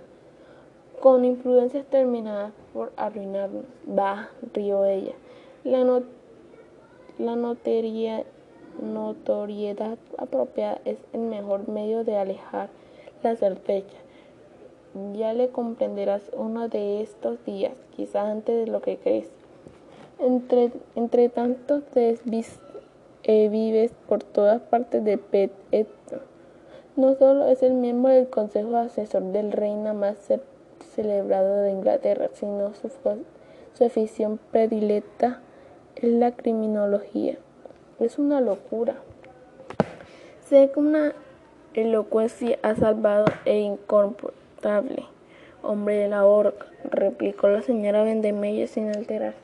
con 1.01 1.25
imprudencias 1.25 1.87
terminadas 1.87 2.53
por 2.73 2.93
arruinarnos. 2.97 3.65
Bah, 3.87 4.31
rió 4.53 4.85
ella. 4.85 5.15
La, 5.65 6.03
la 7.19 7.37
notoriedad 8.81 9.99
apropiada 10.19 10.81
es 10.85 10.99
el 11.13 11.21
mejor 11.21 11.69
medio 11.69 12.05
de 12.05 12.17
alejar 12.17 12.69
la 13.23 13.37
sospecha. 13.37 13.97
Ya 15.15 15.33
le 15.33 15.49
comprenderás 15.49 16.31
uno 16.37 16.69
de 16.69 17.03
estos 17.03 17.45
días, 17.45 17.73
quizás 17.97 18.27
antes 18.27 18.65
de 18.65 18.71
lo 18.71 18.81
que 18.81 18.99
crees. 18.99 19.29
Entre, 20.19 20.71
entre 20.95 21.29
tanto 21.29 21.81
te 21.81 22.17
eh, 23.25 23.49
vives 23.49 23.93
por 24.09 24.23
todas 24.23 24.61
partes 24.63 25.05
de 25.05 25.19
Pet 25.19 25.51
No 26.95 27.15
solo 27.15 27.49
es 27.49 27.65
el 27.65 27.75
miembro 27.75 28.13
del 28.13 28.29
Consejo 28.29 28.77
Asesor 28.77 29.23
del 29.25 29.51
Reina 29.51 29.93
más 29.93 30.19
cercano, 30.19 30.54
celebrado 30.95 31.63
de 31.63 31.73
Inglaterra, 31.73 32.29
sino 32.35 32.75
su, 32.75 32.91
su 33.75 33.85
afición 33.85 34.39
predilecta 34.51 35.41
es 35.97 36.05
la 36.05 36.33
criminología. 36.33 37.37
Es 38.01 38.19
una 38.19 38.41
locura. 38.41 38.97
Sé 40.49 40.71
que 40.73 40.81
una 40.81 41.13
elocuencia 41.75 42.59
ha 42.63 42.75
salvado 42.75 43.27
e 43.45 43.59
incomportable. 43.61 45.05
Hombre 45.63 45.97
de 45.97 46.09
la 46.09 46.27
horca, 46.27 46.67
replicó 46.91 47.49
la 47.49 47.63
señora 47.63 48.03
Vendemelle 48.03 48.67
sin 48.67 48.89
alterar. 48.89 49.35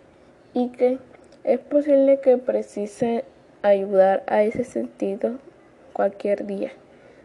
Y 0.53 0.71
que 0.71 0.99
es 1.45 1.61
posible 1.61 2.21
que 2.21 2.37
precise 2.37 3.25
ayudar 3.63 4.23
a 4.27 4.43
ese 4.43 4.65
sentido 4.65 5.39
cualquier 5.93 6.47
día. 6.47 6.73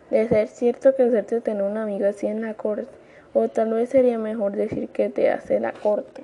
De 0.09 0.27
ser 0.27 0.47
cierto 0.47 0.95
que 0.95 1.03
hacerte 1.03 1.41
tener 1.41 1.63
un 1.63 1.77
amigo 1.77 2.05
así 2.07 2.27
en 2.27 2.41
la 2.41 2.53
corte 2.53 3.04
o 3.35 3.49
tal 3.49 3.73
vez 3.73 3.89
sería 3.89 4.17
mejor 4.17 4.53
decir 4.53 4.87
que 4.87 5.09
te 5.09 5.29
hace 5.29 5.59
la 5.59 5.73
corte. 5.73 6.23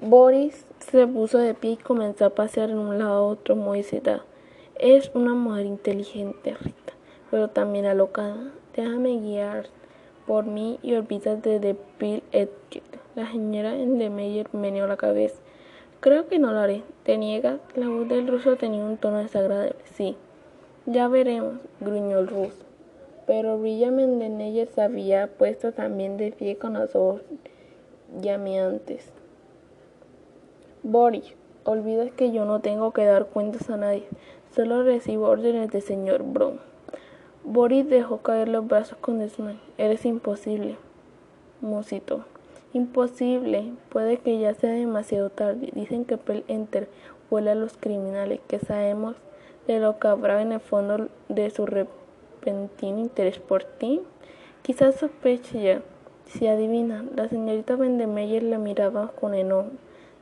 Boris 0.00 0.66
se 0.80 1.06
puso 1.06 1.38
de 1.38 1.54
pie 1.54 1.70
y 1.72 1.76
comenzó 1.76 2.26
a 2.26 2.30
pasear 2.30 2.68
de 2.68 2.74
un 2.74 2.98
lado 2.98 3.12
a 3.12 3.22
otro 3.22 3.54
muy 3.54 3.78
excitado. 3.78 4.24
Es 4.76 5.12
una 5.14 5.34
mujer 5.34 5.64
inteligente, 5.64 6.54
Rita, 6.60 6.94
pero 7.30 7.48
también 7.48 7.86
alocada. 7.86 8.50
Déjame 8.74 9.20
guiar 9.20 9.66
por 10.26 10.46
mí 10.46 10.80
y 10.82 10.94
olvídate 10.94 11.60
de 11.60 11.76
Bill 12.00 12.24
Edgett. 12.32 13.00
La 13.14 13.30
señora 13.30 13.76
Endemeyer 13.76 14.52
meneó 14.52 14.88
la 14.88 14.96
cabeza. 14.96 15.36
Creo 16.00 16.26
que 16.26 16.40
no 16.40 16.52
lo 16.52 16.58
haré. 16.58 16.82
¿Te 17.04 17.16
niegas? 17.18 17.60
La 17.76 17.88
voz 17.88 18.08
del 18.08 18.26
ruso 18.26 18.56
tenía 18.56 18.84
un 18.84 18.96
tono 18.96 19.18
desagradable. 19.18 19.76
Sí. 19.94 20.16
Ya 20.86 21.06
veremos, 21.06 21.54
gruñó 21.80 22.18
el 22.18 22.26
ruso 22.26 22.65
pero 23.26 23.58
Villa 23.58 23.90
Mendenelle 23.90 24.66
se 24.66 24.82
había 24.82 25.26
puesto 25.26 25.72
también 25.72 26.16
de 26.16 26.32
pie 26.32 26.56
con 26.56 26.74
los 26.74 26.94
ojos 26.94 27.22
llameantes. 28.20 29.10
Boris, 30.82 31.34
olvidas 31.64 32.12
que 32.12 32.30
yo 32.30 32.44
no 32.44 32.60
tengo 32.60 32.92
que 32.92 33.04
dar 33.04 33.26
cuentas 33.26 33.68
a 33.70 33.76
nadie, 33.76 34.04
solo 34.54 34.82
recibo 34.84 35.28
órdenes 35.28 35.70
del 35.70 35.82
señor 35.82 36.22
Brown. 36.22 36.60
Boris 37.44 37.88
dejó 37.88 38.18
caer 38.18 38.48
los 38.48 38.66
brazos 38.66 38.98
con 38.98 39.18
desmayo. 39.18 39.58
Eres 39.78 40.04
imposible, 40.04 40.76
musito. 41.60 42.24
Imposible. 42.72 43.72
Puede 43.88 44.18
que 44.18 44.38
ya 44.38 44.52
sea 44.52 44.72
demasiado 44.72 45.30
tarde. 45.30 45.70
Dicen 45.72 46.04
que 46.04 46.18
Pel 46.18 46.44
Enter 46.48 46.88
huele 47.30 47.52
a 47.52 47.54
los 47.54 47.76
criminales, 47.76 48.40
que 48.48 48.58
sabemos 48.58 49.16
de 49.66 49.78
lo 49.78 49.98
que 49.98 50.08
habrá 50.08 50.42
en 50.42 50.52
el 50.52 50.60
fondo 50.60 51.08
de 51.28 51.50
su 51.50 51.66
repentino 52.46 52.98
interés 52.98 53.38
por 53.38 53.64
ti? 53.64 54.00
Quizás 54.62 54.96
sospeche 54.96 55.62
ya. 55.62 55.82
Si 56.26 56.46
adivina, 56.46 57.04
la 57.14 57.28
señorita 57.28 57.76
Vendemeyer 57.76 58.42
la 58.42 58.58
miraba 58.58 59.12
con 59.12 59.34
enojo. 59.34 59.70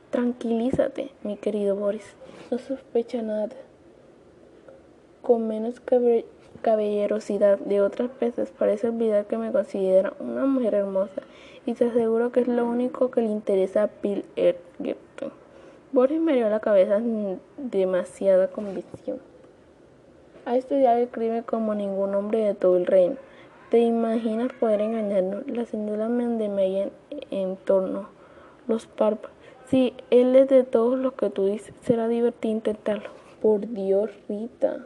Tranquilízate, 0.09 1.11
mi 1.23 1.37
querido 1.37 1.75
Boris. 1.75 2.15
No 2.49 2.57
sospecha 2.57 3.21
nada. 3.21 3.55
Con 5.21 5.47
menos 5.47 5.81
caballerosidad 6.61 7.57
de 7.59 7.81
otras 7.81 8.09
veces 8.19 8.51
parece 8.51 8.89
olvidar 8.89 9.25
que 9.25 9.37
me 9.37 9.51
considera 9.51 10.13
una 10.19 10.45
mujer 10.45 10.75
hermosa 10.75 11.21
y 11.65 11.73
te 11.73 11.85
aseguro 11.85 12.31
que 12.31 12.41
es 12.41 12.47
lo 12.47 12.65
único 12.65 13.09
que 13.09 13.21
le 13.21 13.27
interesa 13.27 13.83
a 13.83 13.89
Bill 14.01 14.25
Boris 15.91 16.19
me 16.19 16.33
dio 16.33 16.49
la 16.49 16.59
cabeza 16.59 17.01
demasiada 17.57 18.49
convicción. 18.49 19.19
Ha 20.45 20.57
estudiado 20.57 20.99
el 20.99 21.09
crimen 21.09 21.41
como 21.41 21.73
ningún 21.73 22.13
hombre 22.13 22.43
de 22.43 22.53
todo 22.53 22.77
el 22.77 22.85
reino. 22.85 23.15
¿Te 23.71 23.79
imaginas 23.79 24.53
poder 24.53 24.79
engañarnos? 24.79 25.47
La 25.47 25.65
señora 25.65 26.07
Mendemeyer 26.07 26.91
en 27.31 27.55
torno 27.57 28.09
los 28.67 28.85
párpados. 28.85 29.35
Sí, 29.65 29.95
él 30.11 30.35
es 30.35 30.47
de 30.47 30.63
todos 30.63 30.99
los 30.99 31.13
que 31.13 31.31
tú 31.31 31.47
dices. 31.47 31.73
Será 31.81 32.07
divertido 32.07 32.53
intentarlo. 32.53 33.09
Por 33.41 33.67
Dios, 33.67 34.11
Rita. 34.29 34.85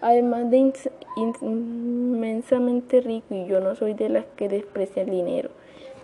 Además 0.00 0.50
de 0.50 0.72
inmensamente 1.42 3.02
rico 3.02 3.34
y 3.34 3.46
yo 3.46 3.60
no 3.60 3.74
soy 3.74 3.92
de 3.92 4.08
las 4.08 4.24
que 4.36 4.48
desprecia 4.48 5.02
el 5.02 5.10
dinero. 5.10 5.50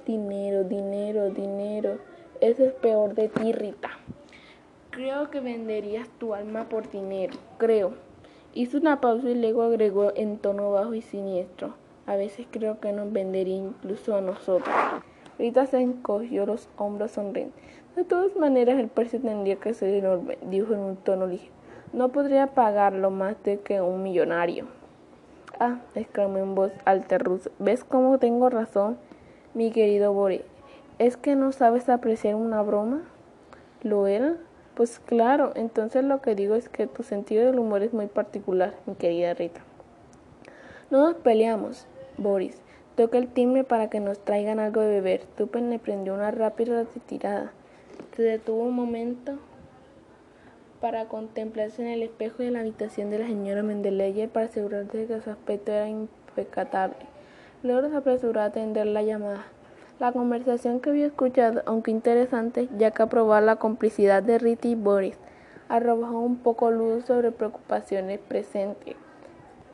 Dinero, 0.07 0.65
dinero, 0.65 1.31
dinero. 1.31 1.99
Eso 2.43 2.65
es 2.65 2.73
peor 2.75 3.15
de 3.15 3.29
ti, 3.29 3.53
Rita. 3.53 3.91
Creo 4.91 5.31
que 5.31 5.41
venderías 5.41 6.07
tu 6.19 6.35
alma 6.35 6.69
por 6.69 6.91
dinero. 6.91 7.35
Creo. 7.57 8.12
Hizo 8.55 8.77
una 8.77 9.01
pausa 9.01 9.31
y 9.31 9.35
luego 9.35 9.62
agregó 9.62 10.12
en 10.15 10.37
tono 10.37 10.73
bajo 10.73 10.93
y 10.93 11.01
siniestro. 11.01 11.73
A 12.07 12.17
veces 12.17 12.47
creo 12.51 12.81
que 12.81 12.93
nos 12.93 13.11
vendería 13.11 13.57
incluso 13.57 14.15
a 14.15 14.21
nosotros. 14.21 14.75
Rita 15.38 15.65
se 15.65 15.81
encogió 15.81 16.45
los 16.45 16.69
hombros 16.77 17.12
sonriendo. 17.12 17.55
De 17.97 18.05
todas 18.05 18.37
maneras, 18.37 18.79
el 18.79 18.88
precio 18.88 19.21
tendría 19.21 19.57
que 19.57 19.73
ser 19.73 19.95
enorme, 19.95 20.37
dijo 20.43 20.75
en 20.75 20.81
un 20.81 20.97
tono 20.97 21.27
ligero. 21.27 21.53
No 21.95 22.11
podría 22.11 22.49
pagarlo 22.49 23.11
más 23.11 23.43
de 23.43 23.59
que 23.61 23.81
un 23.81 24.03
millonario. 24.03 24.67
Ah, 25.59 25.79
exclamó 25.95 26.37
en 26.37 26.55
voz 26.55 26.73
alta 26.85 27.17
Ruth. 27.17 27.49
¿Ves 27.59 27.85
cómo 27.85 28.19
tengo 28.19 28.51
razón, 28.51 28.99
mi 29.55 29.71
querido 29.71 30.12
Boris? 30.12 30.43
¿Es 30.99 31.17
que 31.17 31.37
no 31.37 31.53
sabes 31.53 31.88
apreciar 31.88 32.35
una 32.35 32.61
broma? 32.61 33.03
¿Lo 33.83 34.07
era? 34.07 34.37
Pues 34.75 35.01
claro, 35.01 35.53
entonces 35.55 36.03
lo 36.03 36.23
que 36.23 36.35
digo 36.35 36.55
es 36.55 36.69
que 36.69 36.87
tu 36.87 37.03
sentido 37.03 37.45
del 37.45 37.59
humor 37.59 37.83
es 37.83 37.93
muy 37.93 38.07
particular, 38.07 38.75
mi 38.87 38.95
querida 38.95 39.35
Rita. 39.35 39.61
No 40.91 41.07
nos 41.07 41.17
peleamos, 41.17 41.87
Boris. 42.17 42.57
Toca 42.97 43.19
el 43.19 43.29
timbre 43.29 43.65
para 43.65 43.89
que 43.89 44.01
nos 44.01 44.19
traigan 44.19 44.59
algo 44.59 44.81
de 44.81 44.89
beber. 44.89 45.25
Tupen 45.37 45.71
le 45.71 45.79
prendió 45.79 46.15
una 46.15 46.31
rápida 46.31 46.85
retirada. 46.85 47.53
Se 48.17 48.23
detuvo 48.23 48.65
un 48.65 48.75
momento 48.75 49.39
para 50.81 51.07
contemplarse 51.07 51.81
en 51.83 51.89
el 51.89 52.03
espejo 52.03 52.43
de 52.43 52.51
la 52.51 52.61
habitación 52.61 53.09
de 53.09 53.21
la 53.21 53.27
señora 53.27 53.63
Mendeleev 53.63 54.29
para 54.29 54.47
asegurarse 54.47 54.99
de 54.99 55.07
que 55.07 55.21
su 55.21 55.31
aspecto 55.31 55.71
era 55.71 55.89
impecable. 55.89 56.97
Luego 57.63 57.89
se 57.89 57.97
apresuró 57.97 58.41
a 58.41 58.47
atender 58.47 58.87
la 58.87 59.03
llamada. 59.03 59.47
La 60.03 60.11
conversación 60.11 60.81
que 60.81 60.91
había 60.91 61.07
escuchado, 61.07 61.62
aunque 61.65 61.93
interesante, 61.93 62.69
ya 62.77 62.91
que 62.91 63.05
aprobaba 63.05 63.41
la 63.41 63.55
complicidad 63.55 64.21
de 64.21 64.37
Rita 64.37 64.67
y 64.67 64.75
Boris, 64.75 65.17
arrojó 65.69 66.19
un 66.19 66.38
poco 66.38 66.73
luz 66.73 67.05
sobre 67.05 67.31
preocupaciones 67.31 68.19
presentes. 68.19 68.97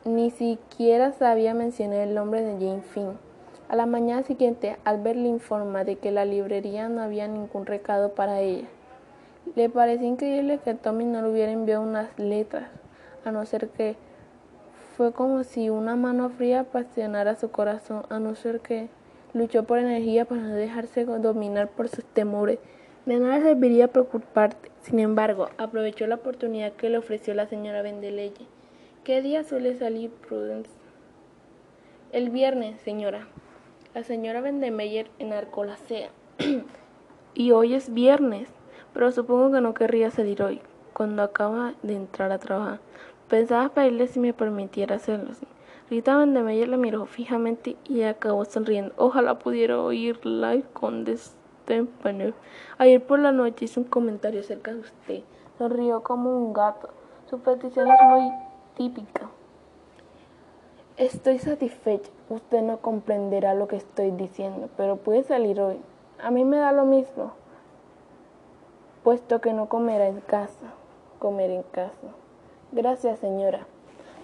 Ni 0.05 0.29
siquiera 0.29 1.13
sabía 1.13 1.55
mencionar 1.55 2.01
el 2.01 2.13
nombre 2.13 2.43
de 2.43 2.63
Jane 2.63 2.83
Finn. 2.83 3.17
A 3.69 3.75
la 3.75 3.87
mañana 3.87 4.21
siguiente, 4.21 4.77
Albert 4.83 5.17
le 5.17 5.29
informa 5.29 5.83
de 5.83 5.95
que 5.95 6.11
la 6.11 6.25
librería 6.25 6.89
no 6.89 7.01
había 7.01 7.27
ningún 7.27 7.65
recado 7.65 8.13
para 8.13 8.39
ella. 8.39 8.67
Le 9.55 9.67
pareció 9.67 10.05
increíble 10.05 10.59
que 10.63 10.75
Tommy 10.75 11.05
no 11.05 11.23
le 11.23 11.31
hubiera 11.31 11.51
enviado 11.51 11.81
unas 11.81 12.07
letras, 12.19 12.69
a 13.25 13.31
no 13.31 13.47
ser 13.47 13.69
que 13.69 13.95
fue 14.95 15.11
como 15.11 15.43
si 15.43 15.71
una 15.71 15.95
mano 15.95 16.29
fría 16.29 16.59
apasionara 16.59 17.33
su 17.33 17.49
corazón, 17.49 18.03
a 18.09 18.19
no 18.19 18.35
ser 18.35 18.59
que 18.59 18.89
Luchó 19.33 19.63
por 19.63 19.77
energía 19.77 20.25
para 20.25 20.41
no 20.41 20.55
dejarse 20.55 21.05
dominar 21.05 21.69
por 21.69 21.87
sus 21.87 22.03
temores. 22.03 22.59
De 23.05 23.19
nada 23.19 23.41
serviría 23.41 23.87
preocuparte. 23.87 24.71
Sin 24.81 24.99
embargo, 24.99 25.49
aprovechó 25.57 26.07
la 26.07 26.15
oportunidad 26.15 26.73
que 26.73 26.89
le 26.89 26.97
ofreció 26.97 27.33
la 27.33 27.47
señora 27.47 27.81
Vendeleye. 27.81 28.47
¿Qué 29.03 29.21
día 29.21 29.43
suele 29.43 29.75
salir 29.75 30.09
Prudence? 30.09 30.69
El 32.11 32.31
viernes, 32.31 32.81
señora. 32.81 33.27
La 33.93 34.03
señora 34.03 34.41
Vendemeyer 34.41 35.09
enarcó 35.19 35.63
la 35.63 35.77
y 37.33 37.51
hoy 37.51 37.73
es 37.73 37.93
viernes, 37.93 38.49
pero 38.93 39.11
supongo 39.11 39.51
que 39.51 39.61
no 39.61 39.73
querría 39.73 40.11
salir 40.11 40.41
hoy, 40.41 40.61
cuando 40.93 41.23
acaba 41.23 41.73
de 41.83 41.95
entrar 41.95 42.31
a 42.31 42.39
trabajar. 42.39 42.79
Pensaba 43.27 43.69
pedirle 43.69 44.07
si 44.07 44.19
me 44.19 44.33
permitiera 44.33 44.95
hacerlo. 44.95 45.31
Rita 45.89 46.15
Vandermeyer 46.15 46.67
la 46.67 46.77
miró 46.77 47.07
fijamente 47.07 47.75
y 47.85 48.03
acabó 48.03 48.45
sonriendo. 48.45 48.93
Ojalá 48.97 49.39
pudiera 49.39 49.81
oír 49.81 50.23
live 50.23 50.65
con 50.71 51.03
Stempener. 51.07 52.35
Ayer 52.77 53.03
por 53.03 53.17
la 53.17 53.31
noche 53.31 53.65
hizo 53.65 53.81
un 53.81 53.87
comentario 53.87 54.41
acerca 54.41 54.71
de 54.71 54.81
usted. 54.81 55.23
Sonrió 55.57 56.03
como 56.03 56.37
un 56.37 56.53
gato. 56.53 56.89
Su 57.27 57.39
petición 57.39 57.89
es 57.89 58.01
muy 58.03 58.31
típica. 58.75 59.29
Estoy 60.97 61.39
satisfecha. 61.39 62.11
Usted 62.29 62.61
no 62.61 62.77
comprenderá 62.77 63.55
lo 63.55 63.67
que 63.67 63.77
estoy 63.77 64.11
diciendo, 64.11 64.69
pero 64.77 64.97
puede 64.97 65.23
salir 65.23 65.59
hoy. 65.59 65.77
A 66.21 66.29
mí 66.29 66.45
me 66.45 66.57
da 66.57 66.71
lo 66.71 66.85
mismo, 66.85 67.31
puesto 69.03 69.41
que 69.41 69.53
no 69.53 69.69
comerá 69.69 70.07
en 70.07 70.19
casa. 70.19 70.73
Comer 71.17 71.49
en 71.49 71.63
casa. 71.63 72.09
Gracias, 72.71 73.17
señora. 73.19 73.65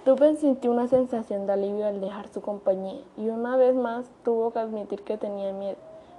Tupen 0.06 0.38
sintió 0.38 0.70
una 0.70 0.88
sensación 0.88 1.48
de 1.48 1.54
alivio 1.54 1.88
al 1.88 2.00
dejar 2.00 2.28
su 2.28 2.40
compañía 2.40 3.02
y 3.18 3.30
una 3.30 3.58
vez 3.58 3.74
más 3.74 4.06
tuvo 4.24 4.54
que 4.54 4.60
admitir 4.60 5.02
que 5.02 5.18
tenía 5.18 5.52
miedo, 5.52 5.78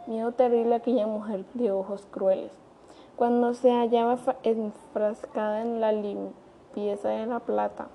miedo 0.08 0.32
terrible 0.32 0.74
a 0.74 0.78
aquella 0.78 1.06
mujer 1.06 1.44
de 1.54 1.70
ojos 1.70 2.04
crueles. 2.10 2.50
Cuando 3.14 3.54
se 3.54 3.70
hallaba 3.70 4.18
enfrascada 4.42 5.62
en 5.62 5.80
la 5.80 5.92
limpieza 5.92 7.10
de 7.10 7.26
la 7.26 7.38
plata, 7.38 7.86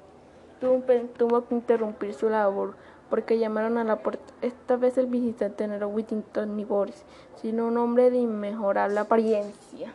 tuvo 0.61 1.45
que 1.45 1.55
interrumpir 1.55 2.13
su 2.13 2.29
labor 2.29 2.75
porque 3.09 3.37
llamaron 3.37 3.77
a 3.77 3.83
la 3.83 3.97
puerta. 3.97 4.33
Esta 4.41 4.77
vez 4.77 4.97
el 4.97 5.07
visitante 5.07 5.67
no 5.67 5.73
era 5.73 5.87
Whittington 5.87 6.55
ni 6.55 6.63
Boris, 6.63 7.03
sino 7.41 7.67
un 7.67 7.77
hombre 7.77 8.11
de 8.11 8.19
inmejorable 8.19 8.97
apariencia. 8.97 9.91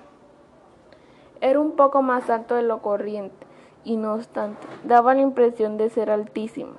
Era 1.40 1.58
un 1.58 1.72
poco 1.72 2.02
más 2.02 2.28
alto 2.28 2.54
de 2.54 2.64
lo 2.64 2.82
corriente 2.82 3.46
y 3.86 3.96
no 3.96 4.14
obstante, 4.14 4.66
daba 4.84 5.14
la 5.14 5.20
impresión 5.20 5.78
de 5.78 5.88
ser 5.90 6.10
altísimo. 6.10 6.72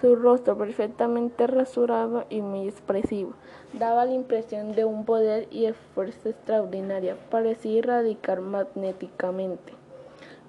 Su 0.00 0.14
rostro 0.16 0.56
perfectamente 0.56 1.46
rasurado 1.46 2.24
y 2.30 2.40
muy 2.40 2.68
expresivo 2.68 3.32
daba 3.72 4.04
la 4.04 4.12
impresión 4.12 4.72
de 4.72 4.84
un 4.84 5.04
poder 5.04 5.48
y 5.50 5.66
esfuerzo 5.66 6.28
extraordinaria. 6.28 7.16
Parecía 7.30 7.78
irradicar 7.78 8.40
magnéticamente. 8.40 9.72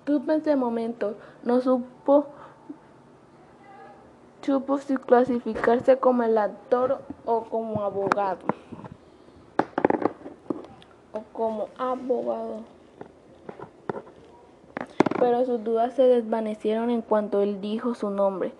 Tupe 0.05 0.33
en 0.33 0.41
ese 0.41 0.55
momento 0.55 1.15
no 1.43 1.61
supo, 1.61 2.27
supo 4.41 4.77
si 4.77 4.97
clasificarse 4.97 5.97
como 5.97 6.23
el 6.23 6.37
actor 6.37 7.01
o 7.25 7.45
como 7.45 7.83
abogado. 7.83 8.45
O 11.13 11.21
como 11.31 11.69
abogado 11.77 12.61
pero 15.23 15.45
sus 15.45 15.63
dudas 15.63 15.93
se 15.93 16.03
desvanecieron 16.03 16.89
en 16.89 17.01
cuanto 17.01 17.41
él 17.41 17.61
dijo 17.61 17.95
su 17.95 18.09
nombre. 18.09 18.51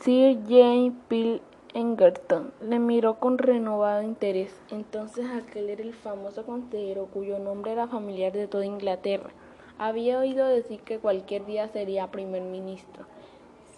Sir 0.00 0.40
James 0.48 0.92
Peel 1.06 1.40
Engerton 1.72 2.52
le 2.60 2.80
miró 2.80 3.20
con 3.20 3.38
renovado 3.38 4.02
interés. 4.02 4.60
Entonces 4.72 5.24
aquel 5.30 5.70
era 5.70 5.84
el 5.84 5.94
famoso 5.94 6.44
consejero 6.44 7.06
cuyo 7.14 7.38
nombre 7.38 7.70
era 7.70 7.86
familiar 7.86 8.32
de 8.32 8.48
toda 8.48 8.66
Inglaterra. 8.66 9.30
Había 9.78 10.18
oído 10.18 10.48
decir 10.48 10.80
que 10.80 10.98
cualquier 10.98 11.46
día 11.46 11.68
sería 11.68 12.10
primer 12.10 12.42
ministro. 12.42 13.06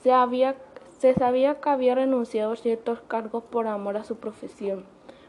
Se, 0.03 0.11
había, 0.11 0.57
se 0.99 1.13
sabía 1.13 1.61
que 1.61 1.69
había 1.69 1.97
renunciado 1.97 2.53
a 2.53 2.57
ciertos 2.57 3.03
cargos 3.03 3.45
por 3.45 3.67
amor 3.67 3.99
a 3.99 4.05
su 4.05 4.17
profesión, 4.17 4.87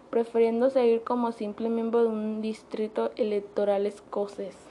prefiriendo 0.10 0.69
seguir 0.69 1.04
como 1.04 1.34
simple 1.34 1.67
miembro 1.67 2.04
de 2.04 2.08
un 2.08 2.41
distrito 2.41 3.12
electoral 3.17 3.86
escocés. 3.86 4.66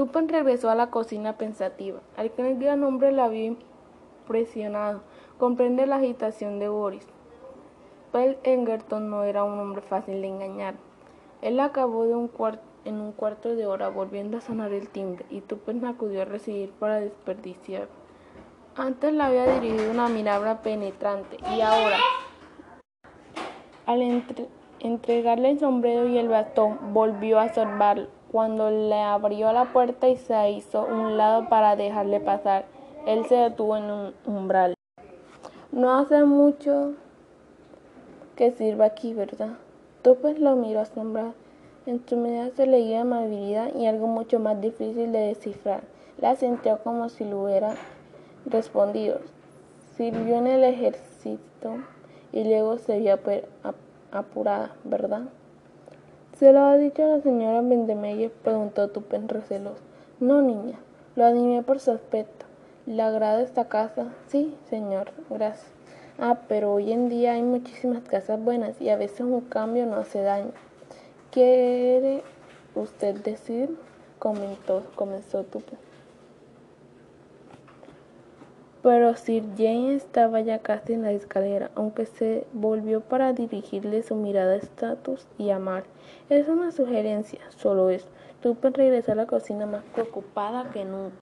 Tupan 0.00 0.30
regresó 0.30 0.70
a 0.70 0.74
la 0.74 0.86
cocina 0.86 1.36
pensativa. 1.36 2.00
Al 2.16 2.30
que 2.30 2.50
el 2.50 2.58
gran 2.58 2.82
hombre 2.84 3.12
la 3.12 3.24
había 3.24 3.44
impresionado. 3.44 5.02
Comprende 5.36 5.84
la 5.84 5.96
agitación 5.96 6.58
de 6.58 6.70
Boris. 6.70 7.06
Pell 8.10 8.38
Engerton 8.42 9.10
no 9.10 9.24
era 9.24 9.44
un 9.44 9.58
hombre 9.58 9.82
fácil 9.82 10.22
de 10.22 10.28
engañar. 10.28 10.76
Él 11.42 11.60
acabó 11.60 12.06
de 12.06 12.14
un 12.14 12.30
en 12.86 12.94
un 12.98 13.12
cuarto 13.12 13.54
de 13.54 13.66
hora 13.66 13.90
volviendo 13.90 14.38
a 14.38 14.40
sonar 14.40 14.72
el 14.72 14.88
timbre 14.88 15.26
y 15.28 15.42
Tupen 15.42 15.84
acudió 15.84 16.22
a 16.22 16.24
recibir 16.24 16.70
para 16.70 16.98
desperdiciar. 16.98 17.88
Antes 18.76 19.12
le 19.12 19.22
había 19.22 19.52
dirigido 19.52 19.90
una 19.90 20.08
mirada 20.08 20.62
penetrante 20.62 21.36
y 21.54 21.60
ahora, 21.60 21.98
al 23.84 24.24
entregarle 24.78 25.50
el 25.50 25.60
sombrero 25.60 26.08
y 26.08 26.16
el 26.16 26.28
bastón, 26.28 26.94
volvió 26.94 27.38
a 27.38 27.44
observarlo 27.44 28.19
cuando 28.30 28.70
le 28.70 29.00
abrió 29.00 29.52
la 29.52 29.72
puerta 29.72 30.08
y 30.08 30.16
se 30.16 30.50
hizo 30.50 30.84
un 30.84 31.16
lado 31.16 31.48
para 31.48 31.74
dejarle 31.74 32.20
pasar, 32.20 32.64
él 33.06 33.24
se 33.26 33.34
detuvo 33.34 33.76
en 33.76 33.84
un 33.84 34.14
umbral. 34.24 34.74
No 35.72 35.98
hace 35.98 36.24
mucho 36.24 36.92
que 38.36 38.52
sirva 38.52 38.86
aquí, 38.86 39.14
¿verdad? 39.14 39.54
Topes 40.02 40.38
lo 40.38 40.56
miró 40.56 40.80
asombrado. 40.80 41.34
En 41.86 42.06
su 42.06 42.16
mirada 42.16 42.50
se 42.50 42.66
leía 42.66 43.00
amabilidad 43.00 43.74
y 43.74 43.86
algo 43.86 44.06
mucho 44.06 44.38
más 44.38 44.60
difícil 44.60 45.12
de 45.12 45.18
descifrar. 45.18 45.82
La 46.18 46.36
sintió 46.36 46.78
como 46.84 47.08
si 47.08 47.24
lo 47.24 47.42
hubiera 47.42 47.74
respondidos. 48.46 49.22
Sirvió 49.96 50.36
en 50.36 50.46
el 50.46 50.64
ejército 50.64 51.78
y 52.32 52.44
luego 52.44 52.78
se 52.78 52.98
vio 52.98 53.18
apurada, 54.12 54.76
¿verdad? 54.84 55.22
¿Se 56.40 56.54
lo 56.54 56.60
ha 56.60 56.78
dicho 56.78 57.04
a 57.04 57.16
la 57.16 57.20
señora 57.20 57.60
Vendemeyer? 57.60 58.30
preguntó 58.30 58.88
Tupen 58.88 59.28
receloso. 59.28 59.82
No, 60.20 60.40
niña, 60.40 60.78
lo 61.14 61.26
animé 61.26 61.62
por 61.62 61.80
su 61.80 61.90
aspecto. 61.90 62.46
¿Le 62.86 63.02
agrada 63.02 63.42
esta 63.42 63.68
casa? 63.68 64.06
Sí, 64.28 64.56
señor, 64.70 65.12
gracias. 65.28 65.70
Ah, 66.18 66.38
pero 66.48 66.72
hoy 66.72 66.92
en 66.92 67.10
día 67.10 67.34
hay 67.34 67.42
muchísimas 67.42 68.04
casas 68.04 68.42
buenas 68.42 68.80
y 68.80 68.88
a 68.88 68.96
veces 68.96 69.20
un 69.20 69.42
cambio 69.42 69.84
no 69.84 69.96
hace 69.96 70.22
daño. 70.22 70.52
¿Quiere 71.30 72.22
usted 72.74 73.16
decir? 73.16 73.76
comenzó 74.18 75.44
Tupen. 75.44 75.89
Pero 78.82 79.14
Sir 79.14 79.44
Jane 79.58 79.94
estaba 79.94 80.40
ya 80.40 80.60
casi 80.60 80.94
en 80.94 81.02
la 81.02 81.12
escalera, 81.12 81.70
aunque 81.74 82.06
se 82.06 82.46
volvió 82.54 83.02
para 83.02 83.34
dirigirle 83.34 84.02
su 84.02 84.14
mirada 84.16 84.54
a 84.54 84.56
estatus 84.56 85.26
y 85.36 85.50
amar. 85.50 85.84
Es 86.30 86.48
una 86.48 86.72
sugerencia, 86.72 87.40
solo 87.50 87.90
es. 87.90 88.06
Tupen 88.40 88.72
regresó 88.72 89.12
a 89.12 89.16
la 89.16 89.26
cocina 89.26 89.66
más 89.66 89.84
preocupada 89.94 90.70
que 90.72 90.86
nunca. 90.86 91.16